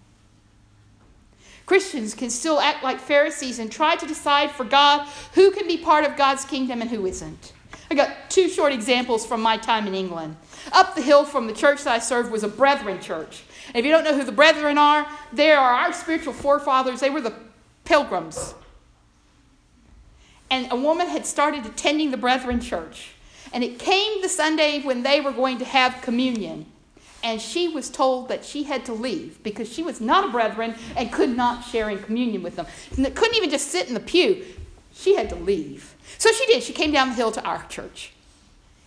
Christians 1.67 2.15
can 2.15 2.31
still 2.31 2.61
act 2.61 2.83
like 2.83 2.99
Pharisees 2.99 3.59
and 3.59 3.71
try 3.71 3.95
to 3.97 4.07
decide 4.07 4.51
for 4.51 4.65
God 4.65 5.07
who 5.35 5.51
can 5.51 5.67
be 5.69 5.77
part 5.77 6.05
of 6.05 6.17
God's 6.17 6.45
kingdom 6.45 6.81
and 6.81 6.91
who 6.91 7.07
isn't. 7.07 7.53
I 7.93 7.95
got 7.95 8.31
two 8.31 8.49
short 8.49 8.73
examples 8.73 9.27
from 9.27 9.43
my 9.43 9.59
time 9.59 9.87
in 9.87 9.95
England. 9.95 10.35
Up 10.73 10.95
the 10.95 11.03
hill 11.03 11.27
from 11.27 11.47
the 11.47 11.53
church 11.53 11.85
that 11.85 11.93
I 11.93 11.99
served 11.99 12.33
was 12.33 12.43
a 12.43 12.49
Brethren 12.49 12.99
church. 13.03 13.43
And 13.67 13.77
if 13.77 13.85
you 13.85 13.91
don't 13.91 14.03
know 14.03 14.15
who 14.15 14.25
the 14.25 14.33
Brethren 14.33 14.79
are, 14.79 15.07
they 15.31 15.53
are 15.53 15.75
our 15.75 15.93
spiritual 15.93 16.33
forefathers. 16.33 17.01
They 17.01 17.11
were 17.11 17.21
the 17.21 17.35
pilgrims. 17.85 18.55
And 20.51 20.73
a 20.73 20.77
woman 20.77 21.07
had 21.07 21.27
started 21.27 21.67
attending 21.67 22.11
the 22.11 22.17
Brethren 22.17 22.61
church. 22.61 23.11
And 23.53 23.63
it 23.63 23.79
came 23.79 24.23
the 24.23 24.29
Sunday 24.31 24.81
when 24.81 25.03
they 25.03 25.21
were 25.21 25.33
going 25.33 25.59
to 25.59 25.67
have 25.67 26.01
communion. 26.01 26.65
And 27.23 27.43
she 27.43 27.69
was 27.69 27.91
told 27.91 28.31
that 28.31 28.43
she 28.43 28.63
had 28.63 28.87
to 28.87 28.95
leave 28.95 29.43
because 29.43 29.71
she 29.71 29.83
was 29.83 30.01
not 30.01 30.31
a 30.31 30.33
brethren 30.33 30.77
and 30.97 31.13
could 31.13 31.37
not 31.37 31.63
share 31.63 31.91
in 31.91 32.03
communion 32.03 32.43
with 32.43 32.57
them. 32.57 32.67
And 32.97 33.15
couldn't 33.15 33.37
even 33.37 33.51
just 33.51 33.69
sit 33.69 33.89
in 33.89 33.93
the 33.93 34.01
pew. 34.01 34.47
She 34.95 35.15
had 35.15 35.29
to 35.29 35.37
leave. 35.37 35.95
So 36.19 36.31
she 36.33 36.47
did. 36.47 36.63
She 36.63 36.73
came 36.73 36.93
down 36.93 37.11
the 37.11 37.15
hill 37.15 37.33
to 37.33 37.43
our 37.45 37.65
church, 37.67 38.13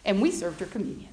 and 0.04 0.22
we 0.22 0.32
served 0.32 0.60
her 0.60 0.66
communion. 0.66 1.10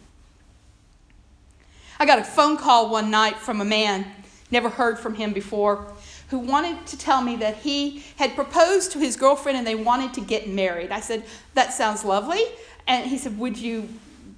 I 1.98 2.06
got 2.06 2.18
a 2.18 2.24
phone 2.24 2.56
call 2.56 2.90
one 2.90 3.10
night 3.10 3.36
from 3.36 3.60
a 3.60 3.64
man, 3.64 4.06
never 4.50 4.68
heard 4.68 4.98
from 4.98 5.14
him 5.14 5.32
before, 5.32 5.92
who 6.30 6.38
wanted 6.38 6.86
to 6.86 6.98
tell 6.98 7.22
me 7.22 7.36
that 7.36 7.56
he 7.58 8.02
had 8.16 8.34
proposed 8.34 8.92
to 8.92 8.98
his 8.98 9.16
girlfriend 9.16 9.58
and 9.58 9.66
they 9.66 9.74
wanted 9.74 10.14
to 10.14 10.20
get 10.20 10.48
married. 10.48 10.90
I 10.90 11.00
said, 11.00 11.24
That 11.54 11.72
sounds 11.72 12.04
lovely. 12.04 12.42
And 12.86 13.08
he 13.08 13.18
said, 13.18 13.38
Would 13.38 13.58
you 13.58 13.88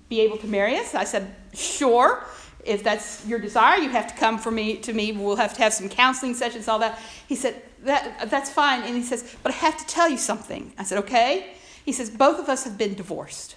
be 0.09 0.21
able 0.21 0.37
to 0.39 0.47
marry 0.47 0.77
us? 0.77 0.95
I 0.95 1.05
said, 1.05 1.35
Sure. 1.55 2.25
If 2.65 2.83
that's 2.83 3.27
your 3.27 3.39
desire, 3.39 3.79
you 3.79 3.91
have 3.91 4.07
to 4.09 4.15
come 4.15 4.39
for 4.39 4.51
me 4.51 4.77
to 4.79 4.93
me. 4.93 5.13
We'll 5.13 5.37
have 5.37 5.55
to 5.55 5.63
have 5.63 5.73
some 5.73 5.89
counseling 5.89 6.35
sessions, 6.35 6.67
all 6.69 6.79
that. 6.79 6.99
He 7.29 7.37
said, 7.37 7.63
that, 7.85 8.31
That's 8.31 8.51
fine. 8.51 8.83
And 8.83 8.95
he 8.95 9.03
says, 9.03 9.37
But 9.43 9.53
I 9.53 9.57
have 9.57 9.77
to 9.77 9.87
tell 9.87 10.09
you 10.09 10.19
something. 10.19 10.73
I 10.79 10.85
said, 10.85 10.99
Okay. 10.99 11.55
He 11.85 11.93
says, 11.93 12.11
Both 12.11 12.39
of 12.39 12.49
us 12.49 12.65
have 12.65 12.79
been 12.79 12.95
divorced. 12.95 13.57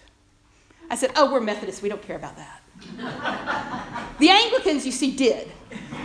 I 0.89 0.95
said, 0.95 1.11
Oh, 1.15 1.31
we're 1.31 1.41
Methodists. 1.41 1.81
We 1.81 1.89
don't 1.89 2.01
care 2.01 2.15
about 2.15 2.35
that. 2.37 2.61
the 4.19 4.29
Anglicans, 4.29 4.85
you 4.85 4.91
see, 4.91 5.15
did. 5.15 5.49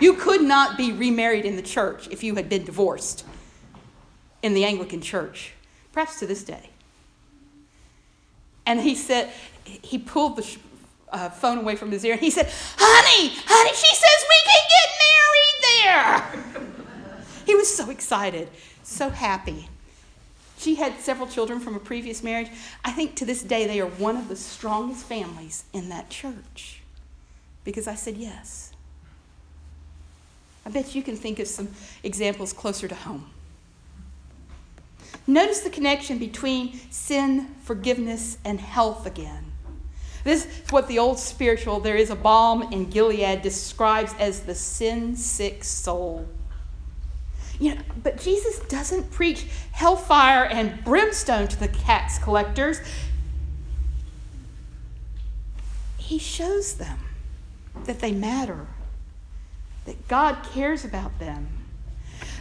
You 0.00 0.14
could 0.14 0.42
not 0.42 0.76
be 0.76 0.92
remarried 0.92 1.44
in 1.44 1.56
the 1.56 1.62
church 1.62 2.08
if 2.10 2.22
you 2.24 2.34
had 2.34 2.48
been 2.48 2.64
divorced 2.64 3.24
in 4.42 4.54
the 4.54 4.64
Anglican 4.64 5.00
church, 5.00 5.52
perhaps 5.92 6.18
to 6.18 6.26
this 6.26 6.42
day. 6.42 6.70
And 8.66 8.80
he 8.80 8.94
said, 8.94 9.30
he 9.64 9.98
pulled 9.98 10.36
the 10.36 10.58
uh, 11.12 11.28
phone 11.28 11.58
away 11.58 11.76
from 11.76 11.90
his 11.90 12.04
ear 12.04 12.12
and 12.12 12.20
he 12.20 12.30
said, 12.30 12.50
Honey, 12.78 13.34
honey, 13.46 13.74
she 13.74 13.94
says 13.94 14.24
we 14.28 14.40
can 14.50 14.62
get 14.74 14.88
married 16.24 16.64
there. 16.64 17.46
he 17.46 17.54
was 17.54 17.72
so 17.72 17.90
excited, 17.90 18.48
so 18.82 19.10
happy. 19.10 19.68
She 20.58 20.76
had 20.76 21.00
several 21.00 21.26
children 21.26 21.58
from 21.58 21.74
a 21.74 21.80
previous 21.80 22.22
marriage. 22.22 22.48
I 22.84 22.92
think 22.92 23.16
to 23.16 23.24
this 23.24 23.42
day 23.42 23.66
they 23.66 23.80
are 23.80 23.88
one 23.88 24.16
of 24.16 24.28
the 24.28 24.36
strongest 24.36 25.04
families 25.04 25.64
in 25.72 25.88
that 25.88 26.08
church 26.08 26.82
because 27.64 27.88
I 27.88 27.94
said 27.94 28.16
yes. 28.16 28.72
I 30.64 30.70
bet 30.70 30.94
you 30.94 31.02
can 31.02 31.16
think 31.16 31.38
of 31.40 31.48
some 31.48 31.68
examples 32.02 32.52
closer 32.52 32.86
to 32.86 32.94
home. 32.94 33.26
Notice 35.26 35.60
the 35.60 35.70
connection 35.70 36.18
between 36.18 36.78
sin, 36.90 37.54
forgiveness, 37.62 38.38
and 38.44 38.60
health 38.60 39.06
again. 39.06 39.51
This 40.24 40.46
is 40.46 40.70
what 40.70 40.88
the 40.88 40.98
old 40.98 41.18
spiritual, 41.18 41.80
there 41.80 41.96
is 41.96 42.10
a 42.10 42.16
balm 42.16 42.72
in 42.72 42.88
Gilead, 42.88 43.42
describes 43.42 44.14
as 44.18 44.40
the 44.40 44.54
sin 44.54 45.16
sick 45.16 45.64
soul. 45.64 46.28
You 47.58 47.76
know, 47.76 47.82
but 48.02 48.20
Jesus 48.20 48.58
doesn't 48.68 49.10
preach 49.10 49.46
hellfire 49.72 50.44
and 50.44 50.84
brimstone 50.84 51.48
to 51.48 51.58
the 51.58 51.68
tax 51.68 52.18
collectors. 52.18 52.80
He 55.96 56.12
he 56.12 56.18
shows 56.18 56.74
them 56.74 56.98
that 57.86 58.00
they 58.00 58.12
matter, 58.12 58.66
that 59.86 60.08
God 60.08 60.42
cares 60.52 60.84
about 60.84 61.18
them, 61.18 61.48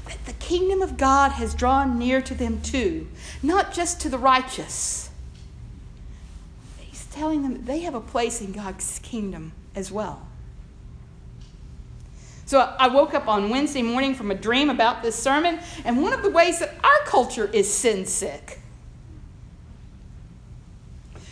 that 0.03 0.25
the 0.25 0.33
kingdom 0.33 0.81
of 0.81 0.97
God 0.97 1.31
has 1.31 1.55
drawn 1.55 1.97
near 1.97 2.21
to 2.21 2.35
them 2.35 2.61
too, 2.61 3.07
not 3.41 3.71
just 3.71 4.01
to 4.01 4.09
the 4.09 4.17
righteous. 4.17 5.10
Telling 7.11 7.43
them 7.43 7.65
they 7.65 7.81
have 7.81 7.93
a 7.93 8.01
place 8.01 8.41
in 8.41 8.51
God's 8.51 8.99
kingdom 8.99 9.51
as 9.75 9.91
well. 9.91 10.25
So 12.45 12.59
I 12.59 12.89
woke 12.89 13.13
up 13.13 13.27
on 13.27 13.49
Wednesday 13.49 13.81
morning 13.81 14.13
from 14.13 14.29
a 14.29 14.35
dream 14.35 14.69
about 14.69 15.03
this 15.03 15.15
sermon, 15.15 15.59
and 15.85 16.01
one 16.01 16.11
of 16.11 16.21
the 16.21 16.29
ways 16.29 16.59
that 16.59 16.73
our 16.83 17.05
culture 17.05 17.49
is 17.53 17.73
sin 17.73 18.05
sick. 18.05 18.59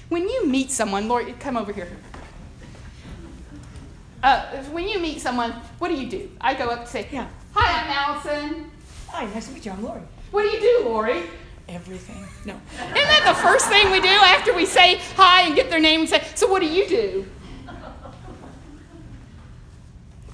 When 0.08 0.30
you 0.30 0.48
meet 0.48 0.72
someone, 0.72 1.08
Lori, 1.08 1.34
come 1.34 1.58
over 1.58 1.74
here. 1.74 1.89
Uh, 4.24 4.63
when 4.72 4.88
you 4.88 5.00
meet 5.00 5.22
someone, 5.22 5.52
what 5.80 5.89
do 5.89 5.96
you 5.96 6.10
do? 6.10 6.30
I 6.42 6.54
go 6.54 6.70
up 6.70 6.80
and 6.80 6.88
say, 6.88 7.08
Yeah. 7.12 7.28
Hi, 7.54 7.84
I'm 7.84 7.89
Allison. 7.89 8.72
Hi, 9.10 9.26
nice 9.26 9.48
to 9.48 9.54
meet 9.54 9.65
you. 9.65 9.72
I'm 9.72 9.84
Lori. 9.84 10.02
What 10.32 10.44
do 10.44 10.50
you 10.50 10.60
do, 10.60 10.89
Lori? 10.89 11.24
Everything. 11.70 12.26
No. 12.46 12.60
Isn't 12.74 12.94
that 12.94 13.24
the 13.28 13.42
first 13.42 13.70
thing 13.70 13.92
we 13.92 14.02
do 14.02 14.08
after 14.08 14.56
we 14.56 14.66
say 14.66 15.00
hi 15.16 15.44
and 15.44 15.56
get 15.56 15.70
their 15.70 15.80
name 15.80 16.02
and 16.02 16.10
say, 16.10 16.24
So 16.34 16.48
what 16.48 16.62
do 16.62 16.68
you 16.68 16.88
do? 16.88 17.26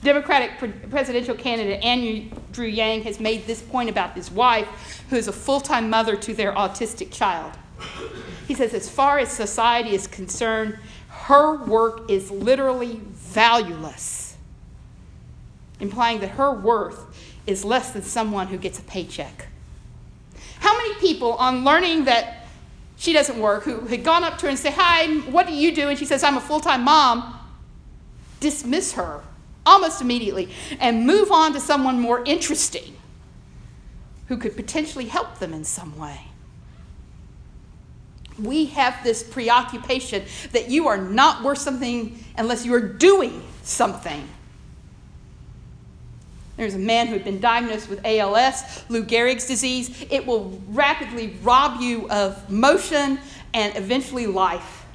Democratic 0.01 0.51
presidential 0.89 1.35
candidate 1.35 1.83
Andrew 1.83 2.29
Drew 2.51 2.67
Yang 2.67 3.03
has 3.03 3.19
made 3.19 3.45
this 3.47 3.61
point 3.61 3.89
about 3.89 4.13
his 4.13 4.31
wife, 4.31 5.03
who 5.09 5.17
is 5.17 5.27
a 5.27 5.33
full 5.33 5.59
time 5.59 5.89
mother 5.89 6.15
to 6.15 6.33
their 6.33 6.53
autistic 6.53 7.11
child. 7.11 7.51
He 8.47 8.53
says, 8.53 8.73
as 8.73 8.89
far 8.89 9.19
as 9.19 9.29
society 9.29 9.93
is 9.93 10.07
concerned, 10.07 10.77
her 11.09 11.63
work 11.65 12.09
is 12.09 12.31
literally 12.31 13.01
valueless, 13.11 14.37
implying 15.79 16.19
that 16.19 16.29
her 16.29 16.53
worth 16.53 17.03
is 17.45 17.65
less 17.65 17.91
than 17.91 18.03
someone 18.03 18.47
who 18.47 18.57
gets 18.57 18.79
a 18.79 18.83
paycheck. 18.83 19.47
People, 21.05 21.33
on 21.33 21.63
learning 21.63 22.05
that 22.05 22.47
she 22.97 23.13
doesn't 23.13 23.39
work, 23.39 23.63
who 23.63 23.81
had 23.81 24.03
gone 24.03 24.23
up 24.23 24.39
to 24.39 24.47
her 24.47 24.49
and 24.49 24.57
said, 24.57 24.73
Hi, 24.75 25.05
what 25.29 25.45
do 25.45 25.53
you 25.53 25.75
do? 25.75 25.89
And 25.89 25.99
she 25.99 26.05
says, 26.05 26.23
I'm 26.23 26.35
a 26.35 26.41
full 26.41 26.59
time 26.59 26.83
mom, 26.83 27.39
dismiss 28.39 28.93
her 28.93 29.21
almost 29.67 30.01
immediately 30.01 30.49
and 30.79 31.05
move 31.05 31.31
on 31.31 31.53
to 31.53 31.59
someone 31.59 31.99
more 31.99 32.23
interesting 32.25 32.95
who 34.27 34.37
could 34.37 34.55
potentially 34.55 35.05
help 35.05 35.37
them 35.37 35.53
in 35.53 35.63
some 35.63 35.95
way. 35.97 36.21
We 38.39 38.65
have 38.65 39.03
this 39.03 39.21
preoccupation 39.21 40.23
that 40.53 40.69
you 40.69 40.87
are 40.87 40.97
not 40.97 41.43
worth 41.43 41.59
something 41.59 42.17
unless 42.35 42.65
you 42.65 42.73
are 42.73 42.81
doing 42.81 43.43
something. 43.61 44.27
There's 46.57 46.73
a 46.73 46.79
man 46.79 47.07
who 47.07 47.13
had 47.13 47.23
been 47.23 47.39
diagnosed 47.39 47.89
with 47.89 48.05
ALS, 48.05 48.83
Lou 48.89 49.03
Gehrig's 49.03 49.45
disease. 49.45 50.05
It 50.09 50.25
will 50.25 50.61
rapidly 50.69 51.37
rob 51.43 51.81
you 51.81 52.09
of 52.09 52.49
motion 52.49 53.19
and 53.53 53.75
eventually 53.75 54.25
life. 54.25 54.85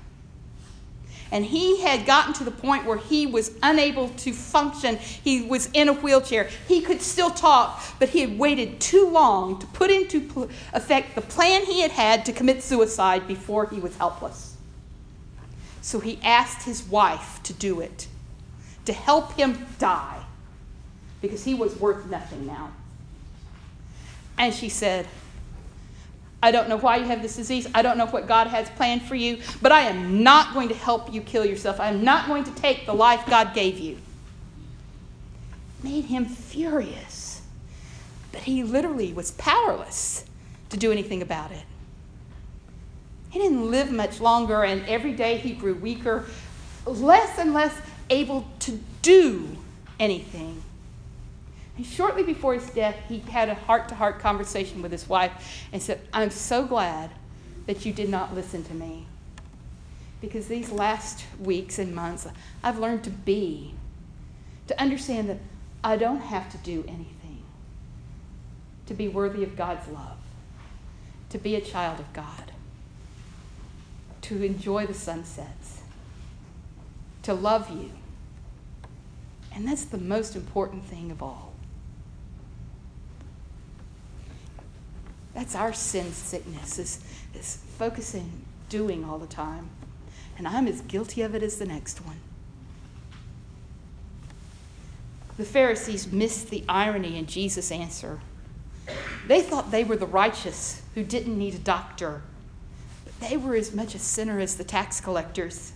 And 1.33 1.45
he 1.45 1.81
had 1.81 2.07
gotten 2.07 2.33
to 2.35 2.45
the 2.45 2.51
point 2.51 2.87
where 2.87 2.97
he 2.97 3.27
was 3.27 3.53
unable 3.63 4.09
to 4.09 4.33
function. 4.33 4.97
He 4.97 5.43
was 5.43 5.69
in 5.73 5.89
a 5.89 5.93
wheelchair. 5.93 6.49
He 6.67 6.81
could 6.81 7.01
still 7.01 7.31
talk, 7.31 7.81
but 8.01 8.09
he 8.09 8.21
had 8.21 8.39
waited 8.39 8.81
too 8.81 9.09
long 9.09 9.61
to 9.61 9.67
put 9.69 9.91
into 9.91 10.49
effect 10.73 11.15
the 11.15 11.21
plan 11.21 11.65
he 11.67 11.83
had 11.83 11.93
had 11.93 12.25
to 12.27 12.33
commit 12.33 12.63
suicide 12.63 13.29
before 13.29 13.67
he 13.67 13.79
was 13.79 13.97
helpless. 13.97 14.57
So 15.83 16.01
he 16.01 16.19
asked 16.25 16.65
his 16.65 16.83
wife 16.83 17.41
to 17.45 17.53
do 17.53 17.81
it, 17.81 18.09
to 18.87 18.93
help 18.93 19.33
him 19.35 19.67
die, 19.79 20.20
because 21.21 21.45
he 21.45 21.55
was 21.55 21.77
worth 21.77 22.07
nothing 22.07 22.47
now. 22.47 22.71
And 24.39 24.55
she 24.55 24.69
said, 24.69 25.07
I 26.43 26.51
don't 26.51 26.69
know 26.69 26.79
why 26.79 26.97
you 26.97 27.05
have 27.05 27.21
this 27.21 27.37
disease. 27.37 27.67
I 27.75 27.83
don't 27.83 27.99
know 27.99 28.07
what 28.07 28.27
God 28.27 28.47
has 28.47 28.71
planned 28.71 29.03
for 29.03 29.15
you, 29.15 29.41
but 29.61 29.73
I 29.73 29.83
am 29.83 30.23
not 30.23 30.55
going 30.55 30.69
to 30.69 30.75
help 30.75 31.13
you 31.13 31.21
kill 31.21 31.45
yourself. 31.45 31.79
I 31.79 31.89
am 31.89 32.03
not 32.03 32.27
going 32.27 32.45
to 32.45 32.51
take 32.53 32.87
the 32.87 32.95
life 32.95 33.27
God 33.27 33.53
gave 33.53 33.79
you. 33.79 33.99
Made 35.83 36.07
him 36.07 36.25
furious. 36.25 37.43
But 38.33 38.43
he 38.43 38.63
literally 38.63 39.13
was 39.13 39.33
powerless 39.33 40.25
to 40.71 40.77
do 40.77 40.91
anything 40.91 41.21
about 41.21 41.51
it. 41.51 41.65
He 43.29 43.39
didn't 43.39 43.71
live 43.71 43.93
much 43.93 44.21
longer, 44.21 44.65
and 44.65 44.85
every 44.87 45.13
day 45.13 45.37
he 45.37 45.53
grew 45.53 45.75
weaker, 45.75 46.25
less 46.87 47.39
and 47.39 47.53
less 47.53 47.77
able 48.09 48.47
to 48.61 48.81
do 49.03 49.57
anything. 49.99 50.63
Shortly 51.85 52.23
before 52.23 52.55
his 52.55 52.69
death, 52.71 52.97
he 53.09 53.19
had 53.19 53.49
a 53.49 53.55
heart 53.55 53.89
to 53.89 53.95
heart 53.95 54.19
conversation 54.19 54.83
with 54.83 54.93
his 54.93 55.09
wife 55.09 55.67
and 55.73 55.83
said, 55.83 56.01
I'm 56.13 56.31
so 56.31 56.65
glad 56.65 57.11
that 57.67 57.85
you 57.85 57.93
did 57.93 58.09
not 58.09 58.35
listen 58.35 58.65
to 58.65 58.75
me. 58.75 59.07
Because 60.21 60.49
these 60.49 60.71
last 60.71 61.25
weeks 61.39 61.79
and 61.79 61.95
months, 61.95 62.27
I've 62.63 62.79
learned 62.79 63.05
to 63.05 63.11
be, 63.11 63.75
to 64.67 64.81
understand 64.81 65.29
that 65.29 65.39
I 65.83 65.97
don't 65.97 66.21
have 66.21 66.51
to 66.53 66.59
do 66.59 66.85
anything 66.87 67.21
to 68.91 68.95
be 68.95 69.07
worthy 69.07 69.45
of 69.45 69.55
God's 69.55 69.87
love, 69.87 70.19
to 71.29 71.39
be 71.39 71.55
a 71.55 71.61
child 71.61 72.01
of 72.01 72.13
God, 72.13 72.51
to 74.23 74.43
enjoy 74.43 74.85
the 74.85 74.95
sunsets, 74.95 75.83
to 77.23 77.33
love 77.33 77.71
you. 77.71 77.93
And 79.55 79.69
that's 79.69 79.85
the 79.85 79.97
most 79.97 80.35
important 80.35 80.85
thing 80.87 81.13
of 81.13 81.23
all. 81.23 81.50
That's 85.41 85.55
our 85.55 85.73
sin 85.73 86.13
sickness, 86.13 86.79
is, 86.79 87.59
focusing, 87.79 88.31
doing 88.69 89.07
all 89.07 89.17
the 89.17 89.27
time. 89.27 89.71
And 90.37 90.47
I'm 90.47 90.69
as 90.69 90.83
guilty 90.83 91.23
of 91.23 91.35
it 91.35 91.43
as 91.43 91.57
the 91.57 91.65
next 91.65 92.05
one. 92.05 92.19
The 95.39 95.47
Pharisees 95.47 96.13
missed 96.13 96.51
the 96.51 96.63
irony 96.69 97.17
in 97.17 97.25
Jesus' 97.25 97.73
answer. 97.73 98.21
They 99.29 99.41
thought 99.41 99.71
they 99.71 99.83
were 99.83 99.97
the 99.97 100.05
righteous 100.05 100.83
who 100.95 101.03
didn't 101.03 101.39
need 101.39 101.55
a 101.55 101.59
doctor, 101.59 102.21
but 103.07 103.19
they 103.27 103.39
were 103.39 103.55
as 103.55 103.75
much 103.75 103.95
a 103.95 103.99
sinner 103.99 104.41
as 104.41 104.57
the 104.57 104.65
tax 104.65 105.01
collectors. 105.01 105.73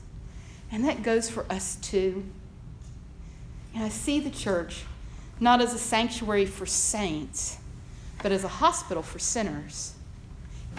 And 0.70 0.84
that 0.84 1.02
goes 1.02 1.30
for 1.30 1.50
us 1.50 1.76
too. 1.76 2.22
And 3.74 3.82
I 3.82 3.88
see 3.88 4.20
the 4.20 4.28
church 4.28 4.82
not 5.40 5.62
as 5.62 5.72
a 5.72 5.78
sanctuary 5.78 6.44
for 6.44 6.66
saints 6.66 7.56
but 8.24 8.32
as 8.32 8.42
a 8.42 8.48
hospital 8.48 9.02
for 9.02 9.18
sinners, 9.18 9.92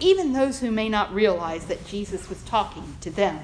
even 0.02 0.34
those 0.34 0.62
who 0.62 0.72
may 0.72 0.90
not 0.90 1.14
realize 1.14 1.68
that 1.68 1.86
Jesus 1.86 2.28
was 2.28 2.42
talking 2.42 2.98
to 3.02 3.12
them. 3.12 3.40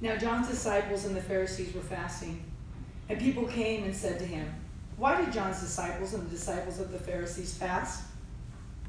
Now, 0.00 0.16
John's 0.16 0.48
disciples 0.48 1.04
and 1.04 1.14
the 1.14 1.22
Pharisees 1.22 1.72
were 1.72 1.80
fasting, 1.80 2.42
and 3.08 3.20
people 3.20 3.44
came 3.44 3.84
and 3.84 3.94
said 3.94 4.18
to 4.18 4.24
him, 4.24 4.52
Why 4.96 5.24
did 5.24 5.32
John's 5.32 5.60
disciples 5.60 6.12
and 6.12 6.26
the 6.26 6.30
disciples 6.30 6.80
of 6.80 6.90
the 6.90 6.98
Pharisees 6.98 7.56
fast, 7.56 8.02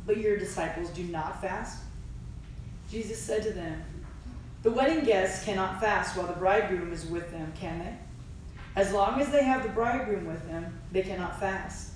but 0.07 0.17
your 0.17 0.36
disciples 0.36 0.89
do 0.89 1.03
not 1.03 1.39
fast? 1.39 1.83
Jesus 2.89 3.21
said 3.21 3.43
to 3.43 3.51
them, 3.51 3.79
The 4.63 4.71
wedding 4.71 5.05
guests 5.05 5.45
cannot 5.45 5.79
fast 5.79 6.17
while 6.17 6.25
the 6.25 6.33
bridegroom 6.33 6.91
is 6.91 7.05
with 7.05 7.29
them, 7.29 7.53
can 7.60 7.77
they? 7.77 7.93
As 8.75 8.91
long 8.91 9.21
as 9.21 9.29
they 9.29 9.43
have 9.43 9.62
the 9.62 9.69
bridegroom 9.69 10.25
with 10.25 10.47
them, 10.47 10.79
they 10.91 11.03
cannot 11.03 11.39
fast. 11.39 11.91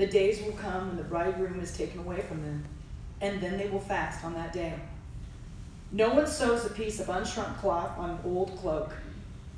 The 0.00 0.06
days 0.06 0.40
will 0.40 0.52
come 0.52 0.88
when 0.88 0.96
the 0.96 1.02
bridegroom 1.02 1.60
is 1.60 1.76
taken 1.76 2.00
away 2.00 2.22
from 2.22 2.40
them, 2.40 2.64
and 3.20 3.38
then 3.38 3.58
they 3.58 3.68
will 3.68 3.80
fast 3.80 4.24
on 4.24 4.32
that 4.32 4.50
day. 4.50 4.72
No 5.92 6.14
one 6.14 6.26
sews 6.26 6.64
a 6.64 6.70
piece 6.70 7.00
of 7.00 7.08
unshrunk 7.08 7.58
cloth 7.58 7.98
on 7.98 8.08
an 8.08 8.18
old 8.24 8.56
cloak. 8.56 8.94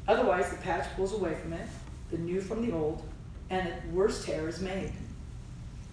Otherwise, 0.09 0.51
the 0.51 0.57
patch 0.57 0.89
pulls 0.97 1.13
away 1.13 1.37
from 1.37 1.53
it, 1.53 1.69
the 2.11 2.19
new 2.19 2.41
from 2.41 2.67
the 2.67 2.75
old, 2.75 3.05
and 3.51 3.69
a 3.69 3.95
worse 3.95 4.27
tear 4.27 4.49
is 4.49 4.61
made. 4.61 4.91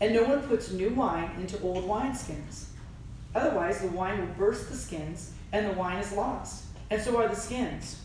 And 0.01 0.15
no 0.15 0.23
one 0.23 0.41
puts 0.41 0.71
new 0.71 0.95
wine 0.95 1.29
into 1.39 1.61
old 1.61 1.83
wineskins. 1.83 2.69
Otherwise, 3.35 3.81
the 3.81 3.89
wine 3.89 4.19
will 4.19 4.33
burst 4.33 4.67
the 4.67 4.75
skins, 4.75 5.31
and 5.51 5.67
the 5.67 5.73
wine 5.73 5.99
is 5.99 6.11
lost, 6.13 6.63
and 6.89 6.99
so 6.99 7.17
are 7.17 7.27
the 7.27 7.35
skins. 7.35 8.01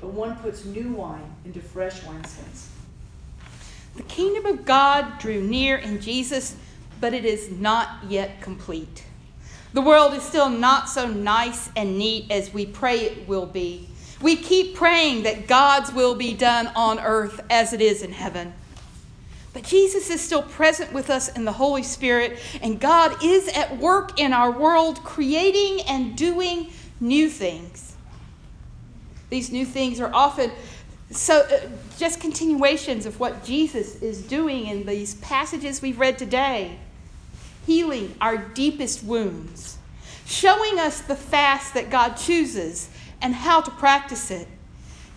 But 0.00 0.08
one 0.08 0.36
puts 0.36 0.64
new 0.64 0.94
wine 0.94 1.34
into 1.44 1.60
fresh 1.60 2.00
wineskins. 2.00 2.68
The 3.96 4.02
kingdom 4.02 4.46
of 4.46 4.64
God 4.64 5.18
drew 5.18 5.40
near 5.40 5.76
in 5.76 6.00
Jesus, 6.00 6.56
but 7.00 7.14
it 7.14 7.24
is 7.24 7.50
not 7.50 8.04
yet 8.08 8.40
complete. 8.40 9.04
The 9.72 9.80
world 9.80 10.14
is 10.14 10.22
still 10.22 10.48
not 10.48 10.88
so 10.88 11.08
nice 11.08 11.70
and 11.76 11.98
neat 11.98 12.30
as 12.30 12.52
we 12.52 12.66
pray 12.66 13.00
it 13.00 13.28
will 13.28 13.46
be. 13.46 13.88
We 14.20 14.36
keep 14.36 14.74
praying 14.74 15.24
that 15.24 15.46
God's 15.46 15.92
will 15.92 16.14
be 16.14 16.34
done 16.34 16.68
on 16.68 16.98
earth 16.98 17.40
as 17.50 17.72
it 17.72 17.80
is 17.80 18.02
in 18.02 18.12
heaven. 18.12 18.54
But 19.52 19.64
Jesus 19.64 20.10
is 20.10 20.20
still 20.20 20.42
present 20.42 20.92
with 20.92 21.10
us 21.10 21.28
in 21.28 21.44
the 21.44 21.52
Holy 21.52 21.82
Spirit, 21.82 22.38
and 22.62 22.80
God 22.80 23.22
is 23.22 23.48
at 23.48 23.78
work 23.78 24.18
in 24.18 24.32
our 24.32 24.50
world, 24.50 25.04
creating 25.04 25.84
and 25.86 26.16
doing 26.16 26.70
new 27.00 27.28
things. 27.28 27.94
these 29.30 29.50
new 29.50 29.64
things 29.66 30.00
are 30.00 30.14
often 30.14 30.50
so 31.10 31.40
uh, 31.40 31.60
just 31.98 32.20
continuations 32.20 33.06
of 33.06 33.20
what 33.20 33.44
Jesus 33.44 34.02
is 34.02 34.22
doing 34.22 34.66
in 34.66 34.86
these 34.86 35.14
passages 35.16 35.82
we've 35.82 35.98
read 35.98 36.18
today, 36.18 36.78
healing 37.66 38.14
our 38.20 38.36
deepest 38.36 39.04
wounds, 39.04 39.78
showing 40.26 40.78
us 40.78 41.00
the 41.00 41.16
fast 41.16 41.74
that 41.74 41.90
God 41.90 42.14
chooses 42.14 42.88
and 43.20 43.34
how 43.34 43.60
to 43.60 43.70
practice 43.70 44.30
it, 44.30 44.48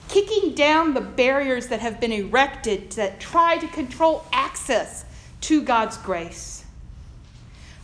kicking 0.07 0.53
down 0.53 0.93
the 0.93 1.01
barriers 1.01 1.67
that 1.67 1.79
have 1.79 1.99
been 1.99 2.11
erected 2.11 2.91
that 2.91 3.19
try 3.19 3.57
to 3.57 3.67
control 3.67 4.25
access 4.31 5.05
to 5.41 5.61
God's 5.61 5.97
grace. 5.97 6.65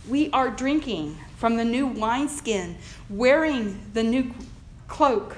We 0.08 0.30
are 0.30 0.50
drinking 0.50 1.18
from 1.36 1.56
the 1.56 1.64
new 1.64 1.86
wineskin, 1.86 2.76
wearing 3.08 3.80
the 3.92 4.02
new 4.02 4.32
cloak. 4.88 5.36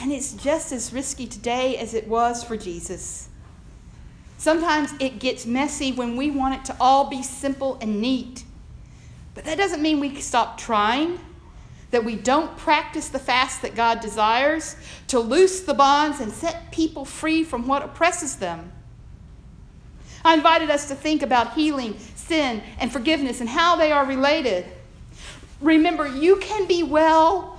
And 0.00 0.10
it's 0.10 0.32
just 0.32 0.72
as 0.72 0.92
risky 0.92 1.26
today 1.26 1.76
as 1.76 1.92
it 1.92 2.08
was 2.08 2.42
for 2.42 2.56
Jesus. 2.56 3.28
Sometimes 4.38 4.94
it 4.98 5.18
gets 5.18 5.44
messy 5.44 5.92
when 5.92 6.16
we 6.16 6.30
want 6.30 6.54
it 6.54 6.64
to 6.64 6.76
all 6.80 7.10
be 7.10 7.22
simple 7.22 7.76
and 7.82 8.00
neat. 8.00 8.44
But 9.34 9.44
that 9.44 9.58
doesn't 9.58 9.82
mean 9.82 10.00
we 10.00 10.18
stop 10.20 10.56
trying, 10.56 11.20
that 11.90 12.04
we 12.04 12.16
don't 12.16 12.56
practice 12.56 13.08
the 13.08 13.18
fast 13.18 13.60
that 13.60 13.74
God 13.74 14.00
desires 14.00 14.76
to 15.08 15.20
loose 15.20 15.60
the 15.60 15.74
bonds 15.74 16.20
and 16.20 16.32
set 16.32 16.72
people 16.72 17.04
free 17.04 17.44
from 17.44 17.66
what 17.66 17.82
oppresses 17.82 18.36
them. 18.36 18.72
I 20.24 20.34
invited 20.34 20.70
us 20.70 20.88
to 20.88 20.94
think 20.94 21.22
about 21.22 21.52
healing, 21.52 21.98
sin, 22.14 22.62
and 22.78 22.90
forgiveness 22.90 23.40
and 23.40 23.48
how 23.48 23.76
they 23.76 23.92
are 23.92 24.06
related. 24.06 24.64
Remember, 25.60 26.08
you 26.08 26.36
can 26.36 26.66
be 26.66 26.82
well 26.82 27.58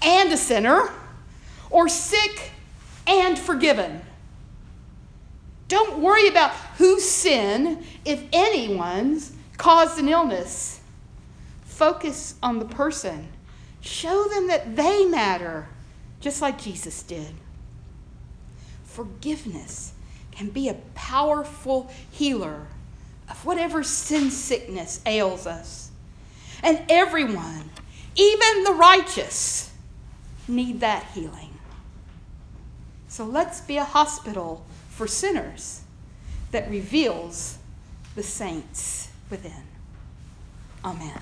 and 0.00 0.32
a 0.32 0.36
sinner, 0.36 0.90
or 1.74 1.88
sick 1.88 2.52
and 3.04 3.36
forgiven. 3.36 4.00
Don't 5.66 5.98
worry 5.98 6.28
about 6.28 6.52
whose 6.78 7.04
sin, 7.04 7.84
if 8.04 8.22
anyone's, 8.32 9.32
caused 9.56 9.98
an 9.98 10.08
illness. 10.08 10.80
Focus 11.64 12.36
on 12.40 12.60
the 12.60 12.64
person. 12.64 13.26
Show 13.80 14.28
them 14.28 14.46
that 14.46 14.76
they 14.76 15.04
matter, 15.04 15.66
just 16.20 16.40
like 16.40 16.62
Jesus 16.62 17.02
did. 17.02 17.34
Forgiveness 18.84 19.94
can 20.30 20.50
be 20.50 20.68
a 20.68 20.74
powerful 20.94 21.90
healer 22.12 22.68
of 23.28 23.44
whatever 23.44 23.82
sin 23.82 24.30
sickness 24.30 25.00
ails 25.06 25.44
us. 25.44 25.90
And 26.62 26.80
everyone, 26.88 27.68
even 28.14 28.62
the 28.62 28.74
righteous, 28.74 29.72
need 30.46 30.78
that 30.78 31.04
healing. 31.14 31.53
So 33.14 33.24
let's 33.24 33.60
be 33.60 33.76
a 33.76 33.84
hospital 33.84 34.66
for 34.88 35.06
sinners 35.06 35.82
that 36.50 36.68
reveals 36.68 37.58
the 38.16 38.24
saints 38.24 39.08
within. 39.30 39.62
Amen. 40.84 41.20